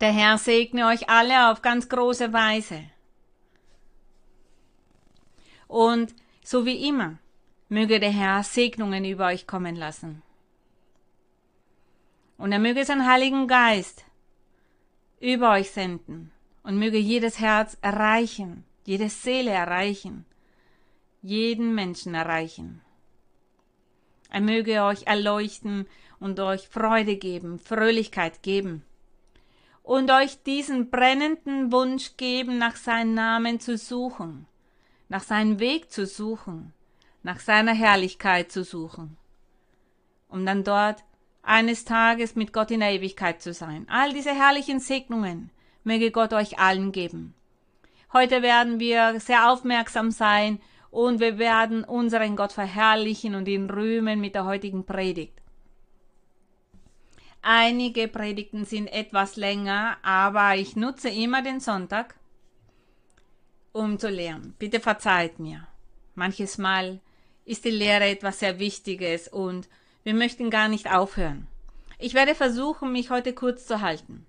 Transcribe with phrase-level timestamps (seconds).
[0.00, 2.84] Der Herr segne euch alle auf ganz große Weise.
[5.66, 7.18] Und so wie immer,
[7.68, 10.22] möge der Herr Segnungen über euch kommen lassen.
[12.36, 14.04] Und er möge seinen Heiligen Geist
[15.20, 16.30] über euch senden
[16.62, 20.24] und möge jedes Herz erreichen, jede Seele erreichen,
[21.22, 22.82] jeden Menschen erreichen.
[24.30, 25.88] Er möge euch erleuchten
[26.20, 28.84] und euch Freude geben, Fröhlichkeit geben
[29.88, 34.46] und euch diesen brennenden Wunsch geben, nach seinem Namen zu suchen,
[35.08, 36.74] nach seinem Weg zu suchen,
[37.22, 39.16] nach seiner Herrlichkeit zu suchen,
[40.28, 41.04] um dann dort
[41.42, 43.86] eines Tages mit Gott in der Ewigkeit zu sein.
[43.88, 45.48] All diese herrlichen Segnungen
[45.84, 47.32] möge Gott euch allen geben.
[48.12, 50.60] Heute werden wir sehr aufmerksam sein
[50.90, 55.40] und wir werden unseren Gott verherrlichen und ihn rühmen mit der heutigen Predigt.
[57.42, 62.16] Einige Predigten sind etwas länger, aber ich nutze immer den Sonntag,
[63.72, 64.54] um zu lernen.
[64.58, 65.66] Bitte verzeiht mir.
[66.14, 67.00] Manches Mal
[67.44, 69.68] ist die Lehre etwas sehr Wichtiges und
[70.02, 71.46] wir möchten gar nicht aufhören.
[71.98, 74.26] Ich werde versuchen, mich heute kurz zu halten.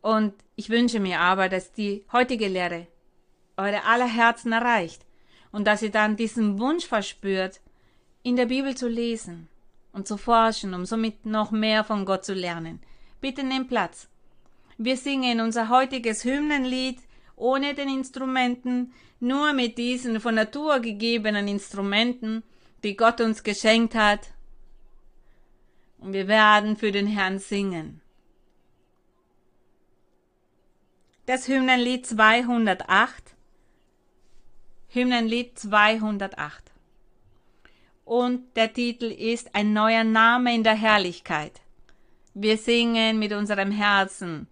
[0.00, 2.86] Und ich wünsche mir aber, dass die heutige Lehre
[3.56, 5.04] eure aller Herzen erreicht
[5.50, 7.60] und dass ihr dann diesen Wunsch verspürt,
[8.22, 9.48] in der Bibel zu lesen
[9.98, 12.80] und zu forschen, um somit noch mehr von Gott zu lernen.
[13.20, 14.08] Bitte nehmt Platz.
[14.78, 17.00] Wir singen unser heutiges Hymnenlied
[17.34, 22.44] ohne den Instrumenten, nur mit diesen von Natur gegebenen Instrumenten,
[22.84, 24.32] die Gott uns geschenkt hat.
[25.98, 28.00] Und wir werden für den Herrn singen.
[31.26, 33.34] Das Hymnenlied 208.
[34.88, 36.67] Hymnenlied 208
[38.08, 41.60] und der Titel ist Ein neuer Name in der Herrlichkeit.
[42.34, 44.48] Wir singen mit unserem Herzen.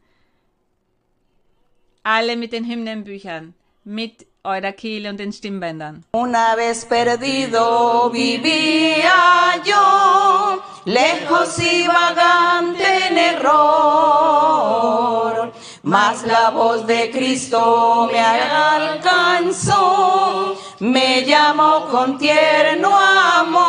[2.03, 6.05] Alle mit den Hymnenbüchern, mit eurer Kehle und den Stimmbändern.
[6.13, 14.31] Una vez perdido vivía yo, lejos y vagante en error,
[15.83, 19.77] mas la voz de Cristo me alcanzó
[20.81, 23.67] me llamó con tierno amor.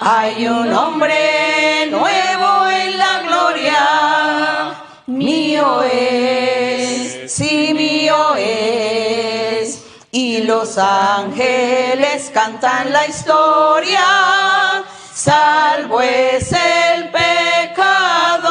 [0.00, 4.74] Hay un hombre nuevo en la gloria,
[5.06, 9.84] mío es, sí mío es.
[10.12, 18.50] Y los ángeles cantan la historia, salvo es el pecador.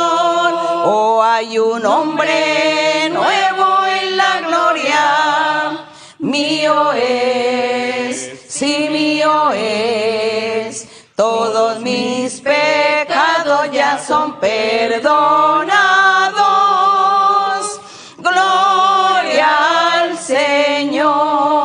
[0.86, 2.89] Oh, hay un hombre
[8.60, 10.88] sí mío es.
[11.16, 15.70] Todos mis pecados ya son perdonados.
[18.18, 19.48] Gloria
[19.94, 21.56] al Señor.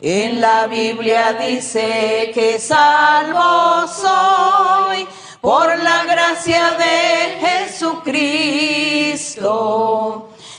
[0.00, 5.06] En la Biblia dice que salvo soy
[5.40, 8.72] por la gracia de Jesucristo.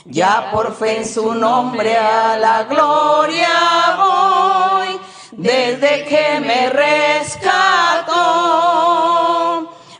[0.06, 3.48] Ya por fe en su nombre a la gloria
[3.96, 5.00] voy,
[5.32, 8.12] desde que me rescató.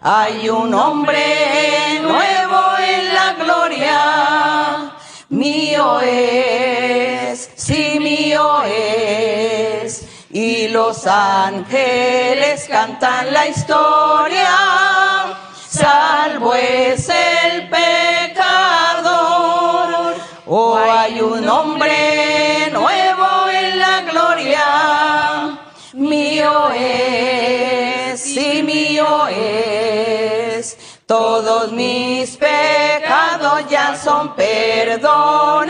[0.03, 4.93] Hay un hombre nuevo en la gloria,
[5.31, 10.07] mío es, sí mío es.
[10.31, 14.51] Y los ángeles cantan la historia,
[15.67, 18.04] salvo es el pecador.
[20.47, 25.59] Oh, hay un hombre nuevo en la gloria,
[25.95, 30.77] mío es, sí mío es.
[31.07, 35.65] Todos mis pecados ya son perdonados.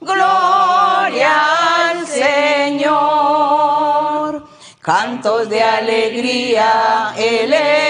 [0.00, 3.20] Gloria al Señor.
[4.80, 7.89] Cantos de alegría elevo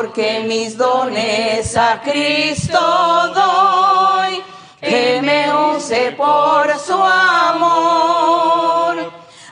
[0.00, 2.80] porque mis dones a Cristo
[3.34, 4.42] doy,
[4.80, 7.52] que me use por su amor.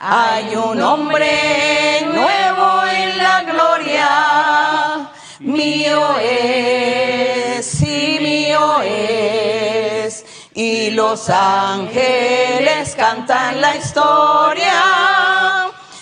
[0.01, 10.25] Hay un hombre nuevo en la gloria, mío es, sí mío es.
[10.55, 14.81] Y los ángeles cantan la historia,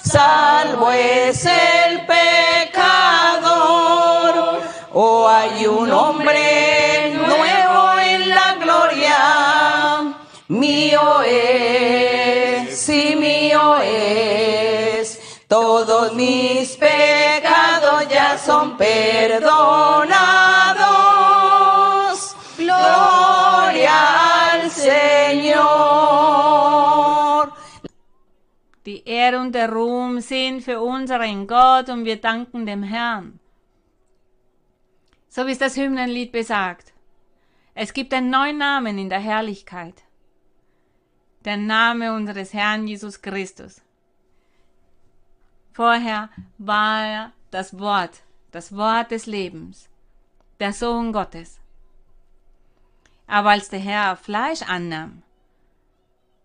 [0.04, 1.46] salvo es
[5.00, 10.16] Oh, hay un hombre nuevo en la gloria,
[10.48, 15.20] mío es, sí mío es.
[15.48, 20.08] Todos mis pecados ya son perdonados.
[22.58, 23.94] Gloria
[24.52, 25.68] al Señor.
[28.84, 33.40] Die Ehre und der Ruhm sind für unseren Gott und wir danken dem Herrn.
[35.38, 36.94] So wie es das Hymnenlied besagt.
[37.75, 40.01] Es gibt einen neuen Namen in der Herrlichkeit.
[41.45, 43.84] Der Name unseres Herrn Jesus Christus.
[45.74, 49.88] Vorher war er das Wort, das Wort des Lebens,
[50.60, 51.60] der Sohn Gottes.
[53.28, 55.22] Aber als der Herr Fleisch annahm,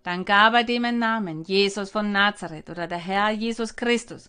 [0.03, 4.29] dann gab er dem einen Namen, Jesus von Nazareth oder der Herr Jesus Christus.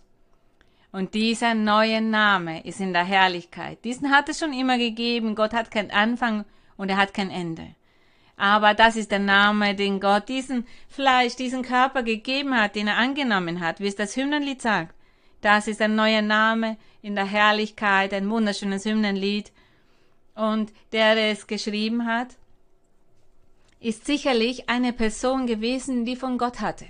[0.94, 3.84] Und dieser neue Name ist in der Herrlichkeit.
[3.84, 5.34] Diesen hat es schon immer gegeben.
[5.34, 6.44] Gott hat keinen Anfang
[6.76, 7.74] und er hat kein Ende.
[8.36, 12.96] Aber das ist der Name, den Gott diesen Fleisch, diesen Körper gegeben hat, den er
[12.96, 14.94] angenommen hat, wie es das Hymnenlied sagt.
[15.40, 19.50] Das ist ein neuer Name in der Herrlichkeit, ein wunderschönes Hymnenlied.
[20.36, 22.36] Und der, der es geschrieben hat,
[23.80, 26.86] ist sicherlich eine Person gewesen, die von Gott hatte.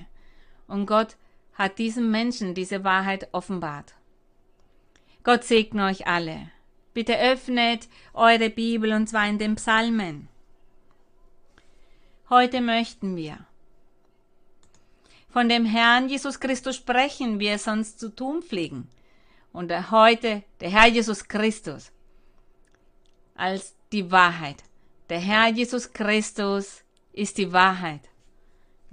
[0.68, 1.16] Und Gott
[1.54, 3.94] hat diesem Menschen diese Wahrheit offenbart.
[5.22, 6.50] Gott segne euch alle.
[6.92, 10.28] Bitte öffnet eure Bibel und zwar in den Psalmen.
[12.28, 13.46] Heute möchten wir
[15.34, 18.88] von dem Herrn Jesus Christus sprechen, wie er sonst zu tun pflegen.
[19.52, 21.90] Und heute der Herr Jesus Christus
[23.34, 24.62] als die Wahrheit.
[25.08, 28.08] Der Herr Jesus Christus ist die Wahrheit.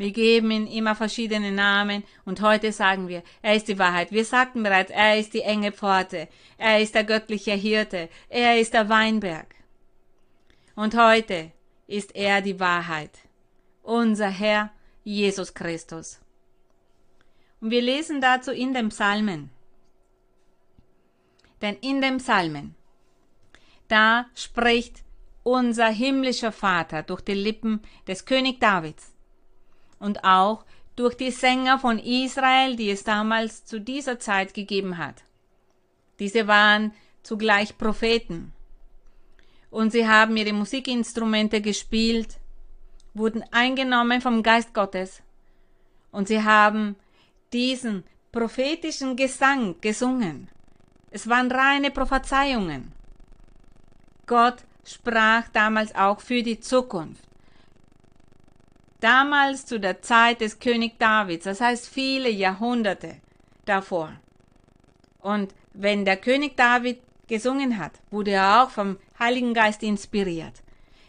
[0.02, 4.12] Wir geben ihm immer verschiedene Namen und heute sagen wir, er ist die Wahrheit.
[4.12, 6.28] Wir sagten bereits, er ist die enge Pforte,
[6.58, 9.54] er ist der göttliche Hirte, er ist der Weinberg.
[10.74, 11.52] Und heute
[11.86, 13.12] ist er die Wahrheit,
[13.84, 14.72] unser Herr
[15.04, 16.20] Jesus Christus.
[17.60, 19.52] Und wir lesen dazu in den Psalmen.
[21.62, 22.74] Denn in den Psalmen,
[23.88, 25.04] da spricht
[25.44, 29.11] unser himmlischer Vater durch die Lippen des König Davids
[30.02, 30.66] und auch
[30.98, 35.24] durch die Sänger von Israel, die es damals zu dieser Zeit gegeben hat.
[36.20, 36.94] Diese waren
[37.24, 38.52] zugleich Propheten.
[39.70, 42.40] Und sie haben ihre Musikinstrumente gespielt,
[43.14, 45.22] wurden eingenommen vom Geist Gottes.
[46.12, 46.98] Und sie haben
[47.54, 50.50] diesen prophetischen Gesang gesungen.
[51.10, 52.92] Es waren reine Prophezeiungen.
[54.26, 57.31] Gott sprach damals auch für die Zukunft.
[59.02, 63.18] Damals zu der Zeit des König Davids, das heißt viele Jahrhunderte
[63.66, 64.14] davor.
[65.20, 70.54] Und wenn der König David gesungen hat, wurde er auch vom Heiligen Geist inspiriert.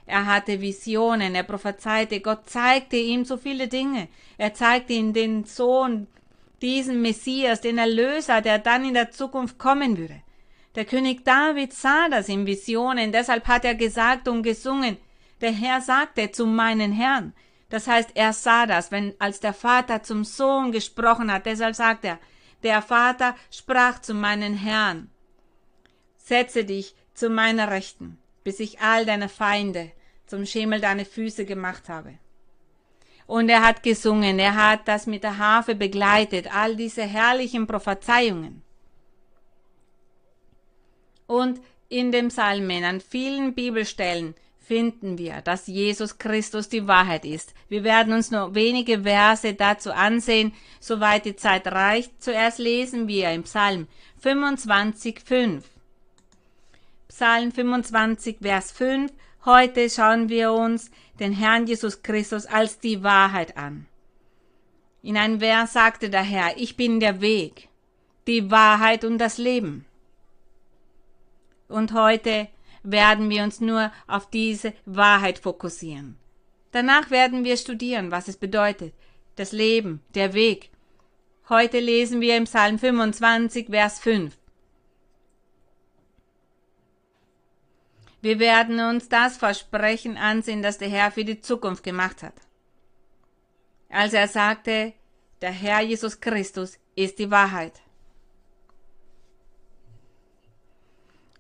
[0.06, 4.08] Er hatte Visionen, er prophezeite, Gott zeigte ihm so viele Dinge.
[4.38, 6.06] Er zeigte ihm den Sohn
[6.62, 10.22] diesen Messias, den Erlöser, der dann in der Zukunft kommen würde.
[10.76, 14.96] Der König David sah das in Visionen, deshalb hat er gesagt und gesungen,
[15.42, 17.34] der Herr sagte zu meinen Herrn.
[17.72, 22.04] Das heißt, er sah das, wenn als der Vater zum Sohn gesprochen hat, deshalb sagt
[22.04, 22.19] er,
[22.62, 25.08] der Vater sprach zu meinen Herrn,
[26.19, 29.90] setze dich zu meiner Rechten, bis ich all deine Feinde
[30.26, 32.19] zum Schemel deine Füße gemacht habe.
[33.26, 38.62] Und er hat gesungen, er hat das mit der Harfe begleitet, all diese herrlichen Prophezeiungen.
[41.26, 41.58] Und
[41.88, 47.54] in dem Psalmen, an vielen Bibelstellen, finden wir, dass Jesus Christus die Wahrheit ist.
[47.69, 52.23] Wir werden uns nur wenige Verse dazu ansehen, soweit die Zeit reicht.
[52.23, 53.88] Zuerst lesen wir im Psalm
[54.21, 55.64] 25, 5.
[57.09, 59.12] Psalm 25, Vers 5.
[59.45, 63.87] Heute schauen wir uns den Herrn Jesus Christus als die Wahrheit an.
[65.02, 67.69] In einem Vers sagte der Herr, ich bin der Weg,
[68.28, 69.85] die Wahrheit und das Leben.
[71.69, 72.49] Und heute
[72.82, 76.16] werden wir uns nur auf diese Wahrheit fokussieren.
[76.72, 78.94] Danach werden wir studieren, was es bedeutet,
[79.36, 80.70] das Leben, der Weg.
[81.48, 84.36] Heute lesen wir im Psalm 25, Vers 5.
[88.22, 92.34] Wir werden uns das Versprechen ansehen, das der Herr für die Zukunft gemacht hat.
[93.90, 94.94] Als er sagte,
[95.42, 97.81] der Herr Jesus Christus ist die Wahrheit.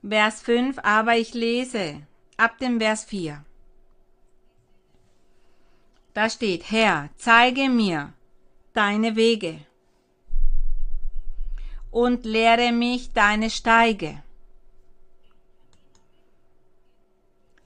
[0.02, 2.02] Vers 5, aber ich lese
[2.36, 3.44] ab dem Vers 4.
[6.12, 8.12] Da steht, Herr, zeige mir
[8.72, 9.60] deine Wege
[11.92, 14.22] und lehre mich deine Steige.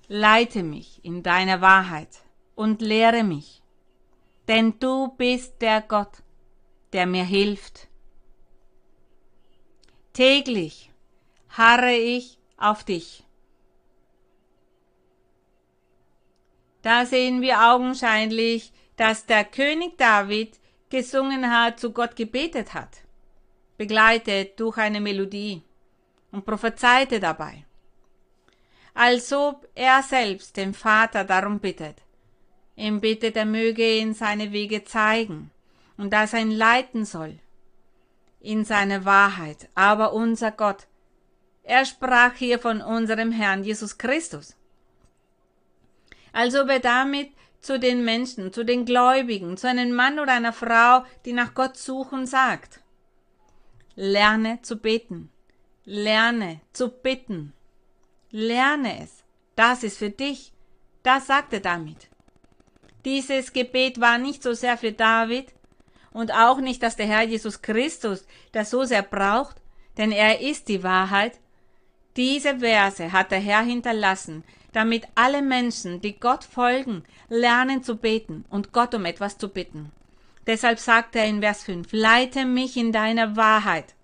[0.09, 2.21] Leite mich in deiner Wahrheit
[2.55, 3.63] und lehre mich,
[4.47, 6.23] denn du bist der Gott,
[6.93, 7.89] der mir hilft.
[10.13, 10.86] Täglich
[11.57, 13.25] harre ich auf dich.
[16.83, 23.03] Da sehen wir augenscheinlich, dass der König David gesungen hat, zu Gott gebetet hat,
[23.77, 25.63] begleitet durch eine Melodie
[26.31, 27.65] und prophezeite dabei,
[28.95, 32.03] als ob er selbst den Vater darum bittet.
[32.77, 35.51] Ihm bittet, er möge ihn seine Wege zeigen
[35.97, 37.39] und dass er ihn leiten soll
[38.41, 39.69] in seine Wahrheit.
[39.75, 40.87] Aber unser Gott,
[41.67, 44.57] er sprach hier von unserem Herrn Jesus Christus.
[46.33, 50.53] Als ob er damit zu den Menschen, zu den Gläubigen, zu einem Mann oder einer
[50.53, 52.81] Frau, die nach Gott suchen, sagt.
[53.97, 55.31] Lerne zu beten.
[55.85, 57.53] Lerne zu bitten.
[58.31, 59.25] Lerne es.
[59.57, 60.53] Das ist für dich.
[61.03, 62.09] Das sagt er damit.
[63.05, 65.53] Dieses Gebet war nicht so sehr für David
[66.13, 69.57] und auch nicht, dass der Herr Jesus Christus das so sehr braucht,
[69.97, 71.41] denn er ist die Wahrheit.
[72.17, 74.43] Diese Verse hat der Herr hinterlassen,
[74.73, 79.93] damit alle Menschen, die Gott folgen, lernen zu beten und Gott um etwas zu bitten.
[80.47, 83.95] Deshalb sagt er in Vers 5, leite mich in deiner Wahrheit.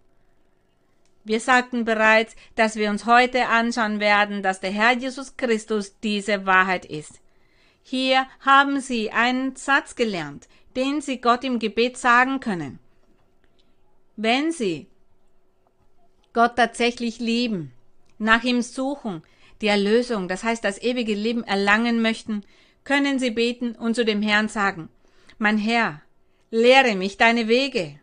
[1.24, 6.46] Wir sagten bereits, dass wir uns heute anschauen werden, dass der Herr Jesus Christus diese
[6.46, 7.20] Wahrheit ist.
[7.82, 12.78] Hier haben Sie einen Satz gelernt, den Sie Gott im Gebet sagen können.
[14.16, 14.88] Wenn Sie
[16.32, 17.72] Gott tatsächlich lieben,
[18.22, 19.22] nach ihm suchen,
[19.60, 22.44] die Erlösung, das heißt das ewige Leben erlangen möchten,
[22.84, 24.88] können sie beten und zu dem Herrn sagen,
[25.38, 26.02] mein Herr,
[26.50, 27.98] lehre mich deine Wege.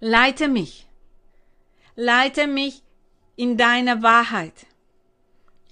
[0.00, 0.86] Leite mich.
[1.94, 2.82] Leite mich
[3.36, 4.66] in deiner Wahrheit.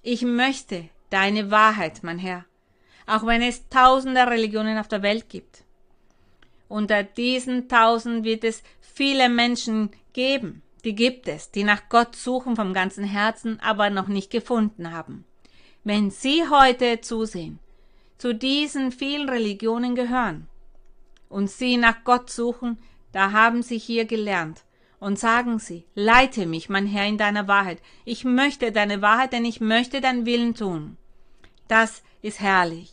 [0.03, 2.45] Ich möchte deine Wahrheit, mein Herr,
[3.07, 5.65] auch wenn es tausende Religionen auf der Welt gibt.
[6.69, 12.55] Unter diesen tausend wird es viele Menschen geben, die gibt es, die nach Gott suchen
[12.55, 15.25] vom ganzen Herzen, aber noch nicht gefunden haben.
[15.83, 17.59] Wenn Sie heute zusehen,
[18.19, 20.47] zu diesen vielen Religionen gehören
[21.29, 22.79] und Sie nach Gott suchen,
[23.11, 24.63] da haben Sie hier gelernt
[25.01, 27.83] und sagen Sie, leite mich, mein Herr, in deiner Wahrheit.
[28.05, 30.97] Ich möchte deine Wahrheit, denn ich möchte deinen Willen tun.
[31.67, 32.93] Das ist herrlich.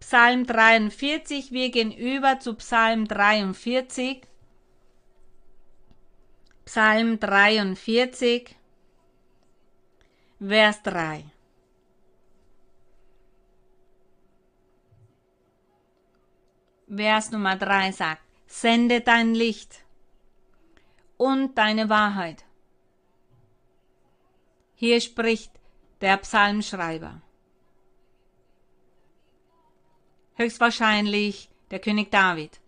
[0.00, 4.20] Psalm 43, wir gehen über zu Psalm 43.
[6.64, 8.56] Psalm 43,
[10.40, 11.24] Vers 3.
[16.88, 19.84] Vers Nummer 3 sagt, sende dein Licht
[21.16, 22.44] und deine Wahrheit.
[24.74, 25.52] Hier spricht
[26.00, 27.20] der Psalmschreiber.
[30.36, 32.60] Höchstwahrscheinlich der König David.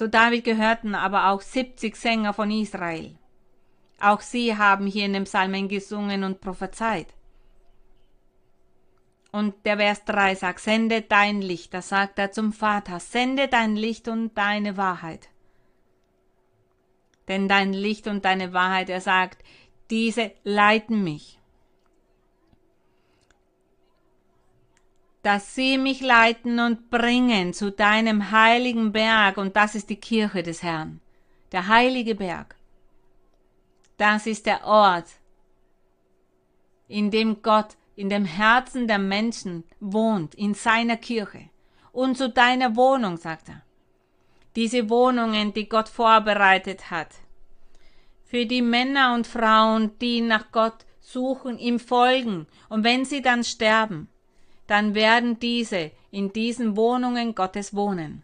[0.00, 3.18] Zu David gehörten aber auch 70 Sänger von Israel.
[4.00, 7.08] Auch sie haben hier in dem Psalmen gesungen und prophezeit.
[9.30, 13.76] Und der Vers 3 sagt, sende dein Licht, da sagt er zum Vater, sende dein
[13.76, 15.28] Licht und deine Wahrheit.
[17.28, 19.44] Denn dein Licht und deine Wahrheit, er sagt,
[19.90, 21.39] diese leiten mich.
[25.22, 30.42] Dass sie mich leiten und bringen zu deinem heiligen Berg, und das ist die Kirche
[30.42, 31.00] des Herrn,
[31.52, 32.56] der heilige Berg.
[33.96, 35.08] Das ist der Ort,
[36.88, 41.50] in dem Gott in dem Herzen der Menschen wohnt, in seiner Kirche.
[41.92, 43.62] Und zu deiner Wohnung, sagt er.
[44.56, 47.08] Diese Wohnungen, die Gott vorbereitet hat.
[48.24, 52.46] Für die Männer und Frauen, die nach Gott suchen, ihm folgen.
[52.70, 54.08] Und wenn sie dann sterben,
[54.70, 58.22] dann werden diese in diesen Wohnungen Gottes wohnen.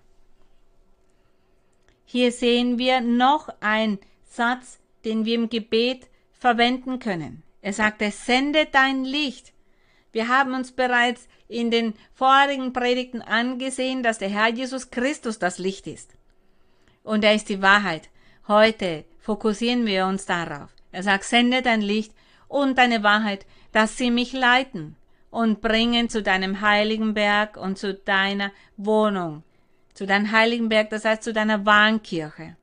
[2.05, 6.07] Hier sehen wir noch einen Satz, den wir im Gebet
[6.39, 7.43] verwenden können.
[7.63, 9.53] Er sagte, sende dein Licht.
[10.13, 15.59] Wir haben uns bereits in den vorigen Predigten angesehen, dass der Herr Jesus Christus das
[15.59, 16.13] Licht ist.
[17.03, 18.09] Und er ist die Wahrheit.
[18.47, 20.71] Heute fokussieren wir uns darauf.
[20.93, 22.13] Er sagt, sende dein Licht
[22.47, 24.95] und deine Wahrheit, dass sie mich leiten
[25.31, 29.43] und bringen zu deinem heiligen Berg und zu deiner Wohnung.
[29.95, 32.57] Zu deinem heiligen Berg, das heißt zu deiner Warnkirche.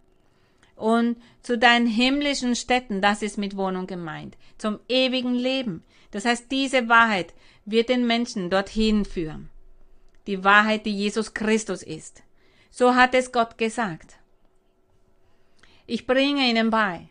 [0.75, 4.37] Und zu deinen himmlischen Städten, das ist mit Wohnung gemeint.
[4.57, 5.83] Zum ewigen Leben.
[6.11, 7.33] Das heißt, diese Wahrheit
[7.65, 9.49] wird den Menschen dorthin führen.
[10.27, 12.23] Die Wahrheit, die Jesus Christus ist.
[12.69, 14.17] So hat es Gott gesagt.
[15.85, 17.09] Ich bringe ihnen bei.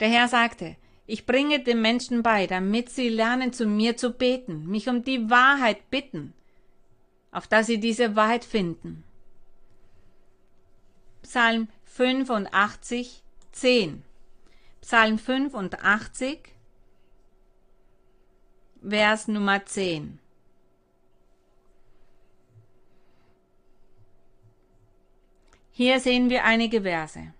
[0.00, 4.66] Der Herr sagte, ich bringe den Menschen bei, damit sie lernen, zu mir zu beten,
[4.66, 6.34] mich um die Wahrheit bitten.
[7.32, 9.02] auf dass sie diese Wahrheit finden.
[11.22, 14.02] Psalm 85, 10.
[14.82, 16.54] Psalm 85,
[18.86, 20.18] Vers Nummer 10.
[25.70, 27.32] Hier sehen wir einige Verse,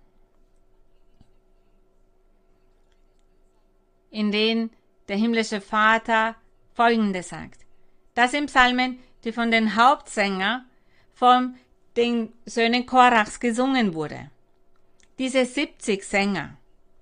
[4.13, 4.69] in denen
[5.07, 6.35] der himmlische Vater
[6.73, 7.59] Folgendes sagt.
[8.15, 10.65] Das sind Psalmen, die von den Hauptsänger
[11.13, 11.55] von
[11.97, 14.29] den Söhnen Korachs gesungen wurde.
[15.19, 16.57] Diese 70 Sänger,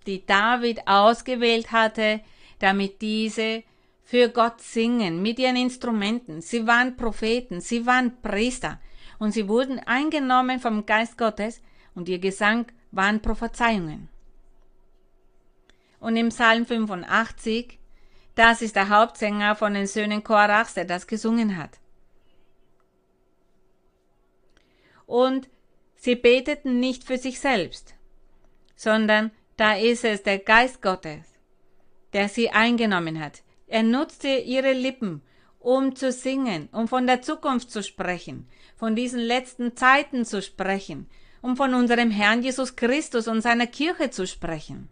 [0.08, 2.22] die David ausgewählt hatte,
[2.60, 3.63] damit diese
[4.03, 6.41] für Gott singen mit ihren Instrumenten.
[6.41, 8.80] Sie waren Propheten, sie waren Priester
[9.20, 11.62] und sie wurden eingenommen vom Geist Gottes
[11.96, 14.11] und ihr Gesang waren Prophezeiungen.
[16.01, 17.77] Und im Psalm 85,
[18.34, 21.79] das ist der Hauptsänger von den Söhnen Korachs, der das gesungen hat.
[25.05, 25.48] Und
[25.96, 27.93] sie beteten nicht für sich selbst,
[28.75, 31.24] sondern da ist es der Geist Gottes,
[32.13, 33.43] der sie eingenommen hat.
[33.67, 35.22] Er nutzte ihre Lippen,
[35.60, 41.08] um zu singen, um von der Zukunft zu sprechen, von diesen letzten Zeiten zu sprechen,
[41.43, 44.89] um von unserem Herrn Jesus Christus und seiner Kirche zu sprechen.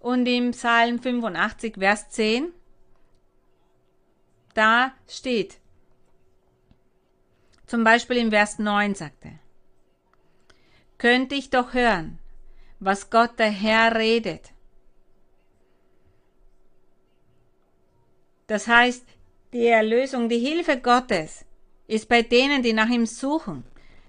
[0.00, 2.52] Und im Psalm 85, Vers 10,
[4.54, 5.58] da steht,
[7.66, 9.38] zum Beispiel im Vers 9 sagte,
[10.98, 12.18] könnte ich doch hören,
[12.78, 14.52] was Gott der Herr redet.
[18.46, 19.04] Das heißt,
[19.52, 21.44] die Erlösung, die Hilfe Gottes
[21.88, 23.64] ist bei denen, die nach ihm suchen.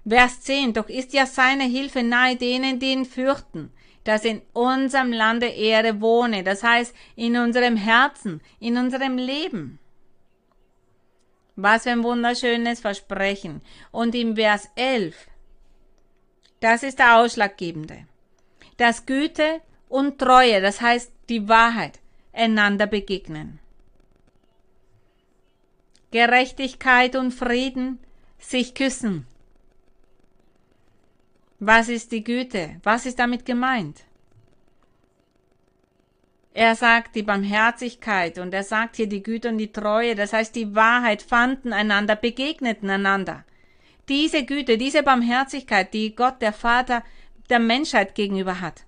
[0.08, 3.72] Vers 10, doch ist ja seine Hilfe nahe denen, die ihn fürchten,
[4.08, 9.78] dass in unserem Lande Ehre wohne, das heißt in unserem Herzen, in unserem Leben.
[11.56, 13.60] Was für ein wunderschönes Versprechen.
[13.90, 15.14] Und im Vers 11,
[16.60, 18.06] das ist der Ausschlaggebende
[18.78, 22.00] dass Güte und Treue, das heißt die Wahrheit,
[22.32, 23.58] einander begegnen.
[26.10, 27.98] Gerechtigkeit und Frieden
[28.38, 29.26] sich küssen.
[31.60, 32.80] Was ist die Güte?
[32.84, 34.04] Was ist damit gemeint?
[36.54, 40.54] Er sagt die Barmherzigkeit und er sagt hier die Güte und die Treue, das heißt
[40.54, 43.44] die Wahrheit fanden einander, begegneten einander.
[44.08, 47.04] Diese Güte, diese Barmherzigkeit, die Gott der Vater
[47.50, 48.84] der Menschheit gegenüber hat.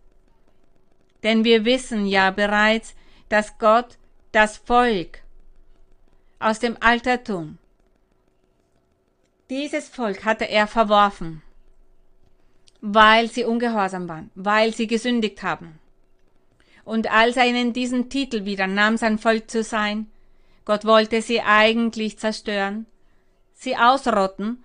[1.23, 2.95] Denn wir wissen ja bereits,
[3.29, 3.99] dass Gott
[4.33, 5.23] das Volk
[6.39, 7.59] aus dem Altertum,
[9.51, 11.43] dieses Volk hatte er verworfen,
[12.81, 15.79] weil sie ungehorsam waren, weil sie gesündigt haben.
[16.85, 20.07] Und als er ihnen diesen Titel wieder nahm, sein Volk zu sein,
[20.65, 22.87] Gott wollte sie eigentlich zerstören,
[23.55, 24.63] sie ausrotten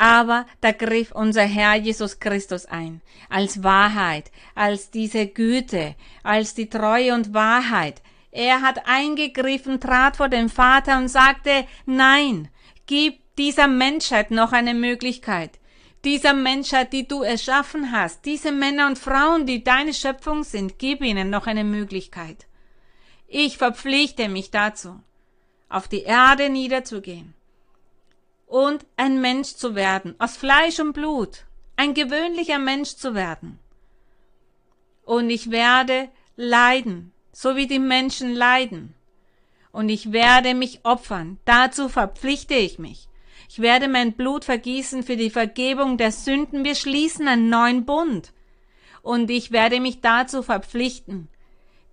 [0.00, 6.70] aber da griff unser Herr Jesus Christus ein, als Wahrheit, als diese Güte, als die
[6.70, 8.00] Treue und Wahrheit.
[8.30, 12.48] Er hat eingegriffen, trat vor den Vater und sagte, nein,
[12.86, 15.59] gib dieser Menschheit noch eine Möglichkeit.
[16.04, 21.02] Dieser Menschheit, die du erschaffen hast, diese Männer und Frauen, die deine Schöpfung sind, gib
[21.02, 22.46] ihnen noch eine Möglichkeit.
[23.26, 24.98] Ich verpflichte mich dazu,
[25.68, 27.34] auf die Erde niederzugehen
[28.46, 31.44] und ein Mensch zu werden, aus Fleisch und Blut,
[31.76, 33.60] ein gewöhnlicher Mensch zu werden.
[35.04, 38.94] Und ich werde leiden, so wie die Menschen leiden.
[39.70, 43.09] Und ich werde mich opfern, dazu verpflichte ich mich.
[43.52, 46.62] Ich werde mein Blut vergießen für die Vergebung der Sünden.
[46.62, 48.32] Wir schließen einen neuen Bund.
[49.02, 51.26] Und ich werde mich dazu verpflichten,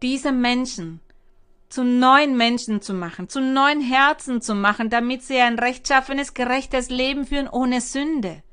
[0.04, 1.00] diese Menschen
[1.68, 6.92] zu neuen Menschen zu machen, zu neuen Herzen zu machen, damit sie ein rechtschaffenes, gerechtes
[6.92, 8.44] Leben führen ohne Sünde.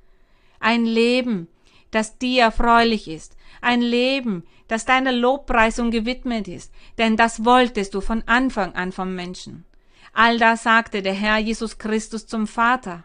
[0.59, 1.49] Ein Leben,
[1.91, 8.01] das dir erfreulich ist, ein Leben, das deiner Lobpreisung gewidmet ist, denn das wolltest du
[8.01, 9.67] von Anfang an vom Menschen.
[10.15, 13.05] All das sagte der Herr Jesus Christus zum Vater.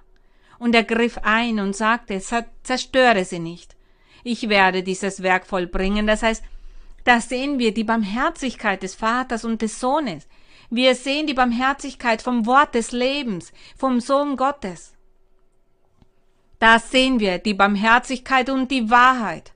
[0.60, 2.22] Und er griff ein und sagte,
[2.64, 3.76] zerstöre sie nicht.
[4.24, 6.44] Ich werde dieses Werk vollbringen, das heißt,
[7.06, 10.28] da sehen wir die Barmherzigkeit des Vaters und des Sohnes.
[10.70, 14.94] Wir sehen die Barmherzigkeit vom Wort des Lebens, vom Sohn Gottes.
[16.60, 19.54] Da sehen wir die Barmherzigkeit und die Wahrheit.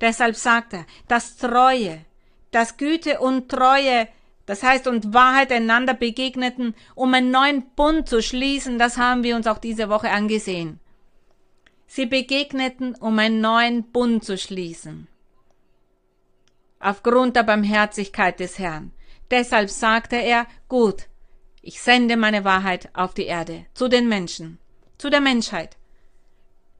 [0.00, 2.04] Deshalb sagt er, dass Treue,
[2.50, 4.08] dass Güte und Treue,
[4.52, 9.34] das heißt und Wahrheit einander begegneten, um einen neuen Bund zu schließen, das haben wir
[9.34, 10.78] uns auch diese Woche angesehen.
[11.86, 15.08] Sie begegneten, um einen neuen Bund zu schließen
[16.80, 18.92] aufgrund der Barmherzigkeit des Herrn.
[19.30, 21.08] Deshalb sagte er, gut,
[21.62, 24.58] Ich sende meine Wahrheit auf die Erde, zu den Menschen,
[24.98, 25.78] zu der Menschheit,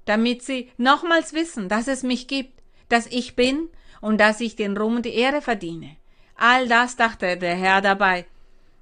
[0.05, 3.71] damit sie nochmals wissen, dass es mich gibt, dass ich bin
[4.03, 5.97] und dass ich den Ruhm und die Ehre verdiene.
[6.45, 8.27] All das dachte der Herr dabei.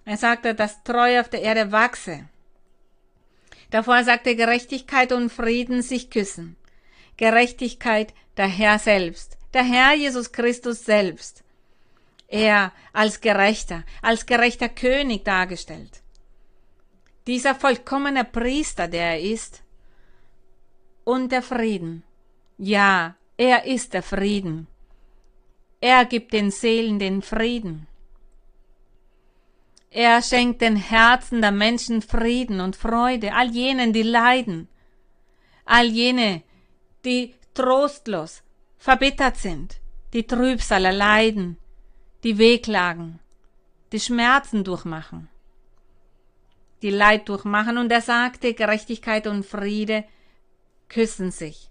[0.06, 2.26] Er sagte, dass Treue auf der Erde wachse.
[3.68, 6.56] Davor sagte Gerechtigkeit und Frieden sich küssen.
[7.18, 11.44] Gerechtigkeit der Herr selbst, der Herr Jesus Christus selbst.
[12.28, 16.00] Er als Gerechter, als gerechter König dargestellt.
[17.26, 19.62] Dieser vollkommene Priester, der er ist.
[21.04, 22.04] Und der Frieden.
[22.56, 24.66] Ja, er ist der Frieden.
[25.80, 27.86] Er gibt den Seelen den Frieden.
[29.90, 34.68] Er schenkt den Herzen der Menschen Frieden und Freude, all jenen, die leiden,
[35.64, 36.42] all jene,
[37.04, 38.42] die trostlos,
[38.78, 39.80] verbittert sind,
[40.12, 41.56] die Trübsal erleiden,
[42.24, 43.18] die wehklagen,
[43.90, 45.28] die Schmerzen durchmachen,
[46.82, 47.78] die Leid durchmachen.
[47.78, 50.04] Und er sagte, Gerechtigkeit und Friede
[50.88, 51.70] küssen sich.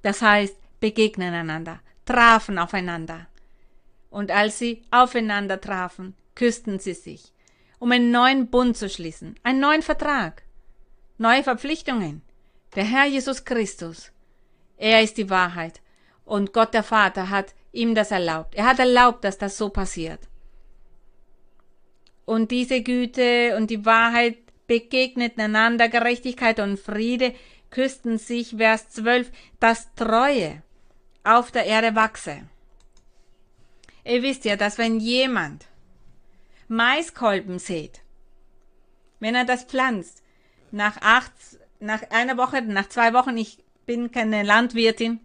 [0.00, 3.26] Das heißt, begegnen einander, trafen aufeinander.
[4.12, 7.32] Und als sie aufeinander trafen, küssten sie sich,
[7.78, 10.42] um einen neuen Bund zu schließen, einen neuen Vertrag,
[11.16, 12.20] neue Verpflichtungen.
[12.74, 14.12] Der Herr Jesus Christus,
[14.76, 15.80] er ist die Wahrheit.
[16.26, 18.54] Und Gott der Vater hat ihm das erlaubt.
[18.54, 20.20] Er hat erlaubt, dass das so passiert.
[22.26, 27.34] Und diese Güte und die Wahrheit begegneten einander, Gerechtigkeit und Friede
[27.70, 30.62] küssten sich, Vers 12, das Treue
[31.24, 32.42] auf der Erde wachse.
[34.04, 35.66] Ihr wisst ja, dass wenn jemand
[36.68, 38.02] Maiskolben sät,
[39.20, 40.22] wenn er das pflanzt,
[40.70, 41.32] nach acht,
[41.78, 45.20] nach einer Woche, nach zwei Wochen, ich bin keine Landwirtin,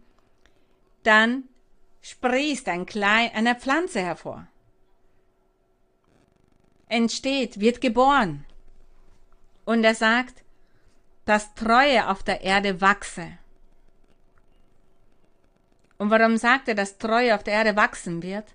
[1.04, 1.44] dann
[2.02, 4.48] sprießt ein klein, eine Pflanze hervor.
[6.90, 8.46] Entsteht, wird geboren.
[9.66, 10.44] Und er sagt,
[11.26, 13.38] dass Treue auf der Erde wachse.
[15.98, 18.54] Und warum sagt er, dass Treue auf der Erde wachsen wird?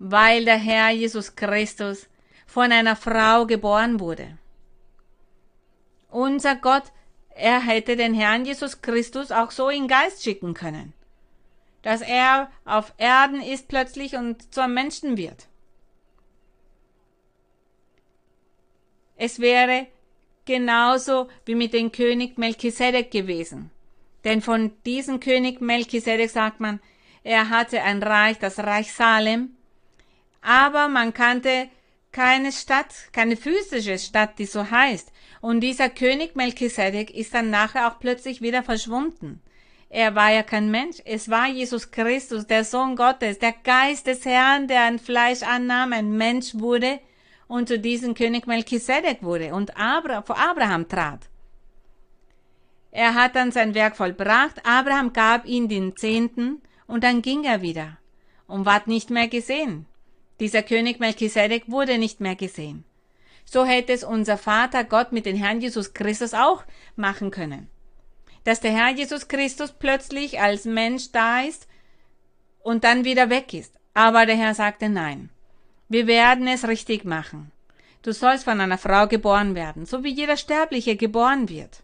[0.00, 2.08] Weil der Herr Jesus Christus
[2.46, 4.36] von einer Frau geboren wurde.
[6.10, 6.90] Unser Gott,
[7.28, 10.92] er hätte den Herrn Jesus Christus auch so in Geist schicken können
[11.82, 15.46] dass er auf Erden ist plötzlich und zum Menschen wird.
[19.16, 19.86] Es wäre
[20.46, 23.70] genauso wie mit dem König Melchisedek gewesen.
[24.24, 26.80] Denn von diesem König Melchisedek sagt man,
[27.22, 29.56] er hatte ein Reich, das Reich Salem,
[30.42, 31.68] aber man kannte
[32.12, 35.12] keine Stadt, keine physische Stadt, die so heißt.
[35.40, 39.40] Und dieser König Melchisedek ist dann nachher auch plötzlich wieder verschwunden.
[39.88, 40.98] Er war ja kein Mensch.
[41.04, 45.92] Es war Jesus Christus, der Sohn Gottes, der Geist des Herrn, der ein Fleisch annahm,
[45.92, 47.00] ein Mensch wurde
[47.48, 51.28] und zu diesem König Melchisedek wurde und Abra vor Abraham trat.
[52.92, 54.64] Er hat dann sein Werk vollbracht.
[54.64, 57.98] Abraham gab ihm den Zehnten und dann ging er wieder
[58.46, 59.86] und ward nicht mehr gesehen.
[60.40, 62.84] Dieser König Melchisedek wurde nicht mehr gesehen.
[63.44, 66.64] So hätte es unser Vater Gott mit dem Herrn Jesus Christus auch
[66.96, 67.68] machen können
[68.44, 71.66] dass der Herr Jesus Christus plötzlich als Mensch da ist
[72.62, 73.74] und dann wieder weg ist.
[73.94, 75.30] Aber der Herr sagte nein.
[75.88, 77.50] Wir werden es richtig machen.
[78.02, 81.82] Du sollst von einer Frau geboren werden, so wie jeder Sterbliche geboren wird.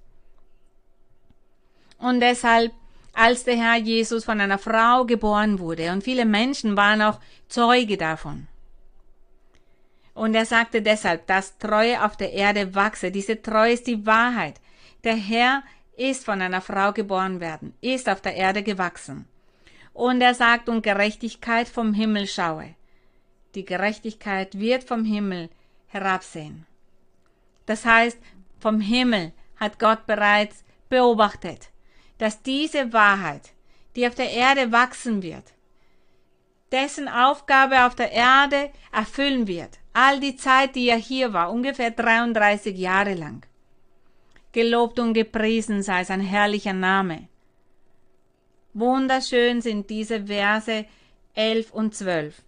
[1.99, 2.73] Und deshalb,
[3.17, 7.97] als der Herr Jesus von einer Frau geboren wurde, und viele Menschen waren auch Zeuge
[7.97, 8.47] davon.
[10.13, 13.11] Und er sagte deshalb, dass Treue auf der Erde wachse.
[13.11, 14.61] Diese Treue ist die Wahrheit.
[15.05, 15.63] Der Herr
[15.97, 19.27] ist von einer Frau geboren werden, ist auf der Erde gewachsen.
[19.95, 22.75] Und er sagt, und Gerechtigkeit vom Himmel schaue.
[23.55, 25.49] Die Gerechtigkeit wird vom Himmel
[25.87, 26.67] herabsehen.
[27.65, 28.19] Das heißt,
[28.59, 31.71] vom Himmel hat Gott bereits beobachtet,
[32.19, 33.51] dass diese Wahrheit,
[33.95, 35.53] die auf der Erde wachsen wird,
[36.73, 39.79] dessen Aufgabe auf der Erde erfüllen wird.
[39.93, 43.47] All die Zeit, die er hier war, ungefähr 33 Jahre lang.
[44.53, 47.29] Gelobt und gepriesen sei sein herrlicher Name.
[48.75, 50.85] Wunderschön sind diese Verse
[51.35, 52.43] 11 und 12.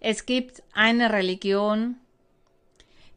[0.00, 1.96] Es gibt eine Religion,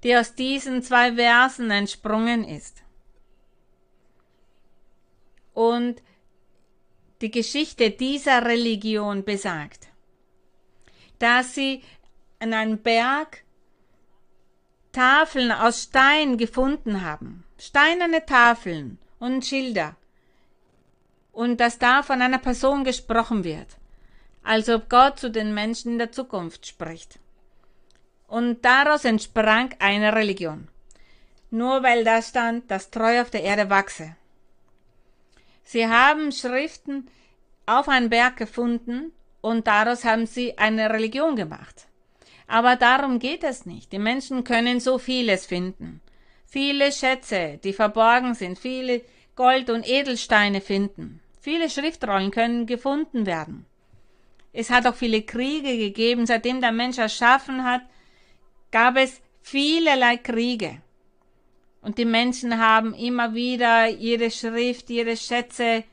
[0.04, 2.84] die aus diesen zwei Versen entsprungen ist.
[5.56, 6.04] Und
[7.22, 9.88] die Geschichte dieser Religion besagt,
[11.18, 11.82] dass sie
[12.39, 13.44] an einem Berg
[14.91, 19.96] Tafeln aus Stein gefunden haben, steinerne Tafeln und Schilder,
[21.32, 23.78] und dass da von einer Person gesprochen wird,
[24.44, 27.20] als ob Gott zu den Menschen in der Zukunft spricht.
[28.28, 30.68] Und daraus entsprang eine Religion.
[31.50, 34.15] Nur weil da stand, dass treu auf der Erde wachse.
[35.65, 37.08] Sie haben Schriften
[37.65, 41.88] auf einen Berg gefunden und daraus haben sie eine Religion gemacht.
[42.47, 43.91] Aber darum geht es nicht.
[43.91, 46.01] Die Menschen können so vieles finden.
[46.45, 49.01] Viele Schätze, die verborgen sind, viele
[49.36, 51.19] Gold- und Edelsteine finden.
[51.41, 53.65] Viele Schriftrollen können gefunden werden.
[54.54, 56.25] Es hat auch viele Kriege gegeben.
[56.25, 57.82] Seitdem der Mensch erschaffen hat,
[58.71, 60.82] gab es vielerlei Kriege.
[61.86, 65.84] Und die Menschen haben immer wieder ihre Schrift, ihre Schätze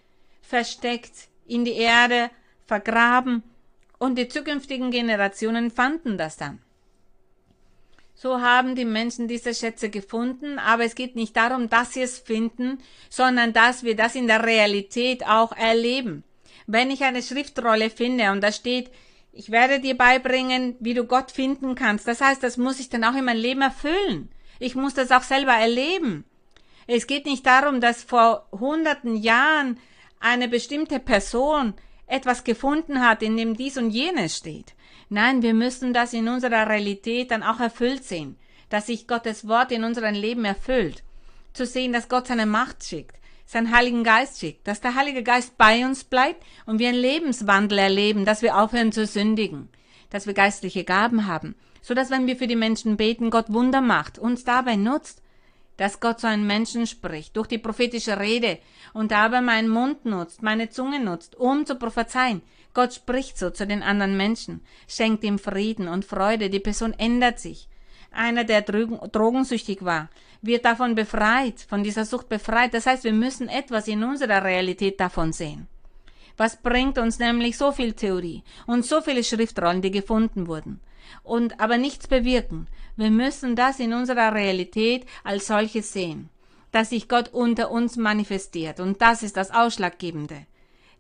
[0.41, 2.31] versteckt in die Erde,
[2.65, 3.43] vergraben
[3.99, 6.61] und die zukünftigen Generationen fanden das dann.
[8.15, 12.19] So haben die Menschen diese Schätze gefunden, aber es geht nicht darum, dass sie es
[12.19, 12.79] finden,
[13.11, 16.25] sondern dass wir das in der Realität auch erleben.
[16.67, 18.91] Wenn ich eine Schriftrolle finde und da steht,
[19.31, 23.05] ich werde dir beibringen, wie du Gott finden kannst, das heißt, das muss ich dann
[23.05, 24.31] auch in mein Leben erfüllen.
[24.63, 26.25] Ich muss das auch selber erleben.
[26.87, 29.81] Es geht nicht darum, dass vor hunderten Jahren
[30.21, 31.75] eine bestimmte Person
[32.07, 34.75] etwas gefunden hat, in dem dies und jenes steht.
[35.09, 38.37] Nein, wir müssen das in unserer Realität dann auch erfüllt sehen,
[38.69, 41.03] dass sich Gottes Wort in unserem Leben erfüllt.
[41.55, 45.59] Zu sehen, dass Gott seine Macht schickt, seinen Heiligen Geist schickt, dass der Heilige Geist
[45.59, 49.71] bei uns bleibt und wir einen Lebenswandel erleben, dass wir aufhören zu sündigen,
[50.11, 53.81] dass wir geistliche Gaben haben, so dass wenn wir für die Menschen beten, Gott Wunder
[53.81, 55.21] macht, uns dabei nutzt,
[55.77, 58.59] dass Gott zu einem Menschen spricht, durch die prophetische Rede
[58.93, 62.43] und dabei meinen Mund nutzt, meine Zunge nutzt, um zu prophezeien.
[62.75, 67.39] Gott spricht so zu den anderen Menschen, schenkt ihm Frieden und Freude, die Person ändert
[67.39, 67.69] sich.
[68.13, 70.09] Einer, der drogensüchtig war,
[70.43, 72.75] wird davon befreit, von dieser Sucht befreit.
[72.75, 75.67] Das heißt, wir müssen etwas in unserer Realität davon sehen.
[76.37, 80.81] Was bringt uns nämlich so viel Theorie und so viele Schriftrollen, die gefunden wurden?
[81.23, 82.67] Und aber nichts bewirken.
[82.97, 86.29] Wir müssen das in unserer Realität als solches sehen,
[86.71, 90.47] dass sich Gott unter uns manifestiert und das ist das Ausschlaggebende.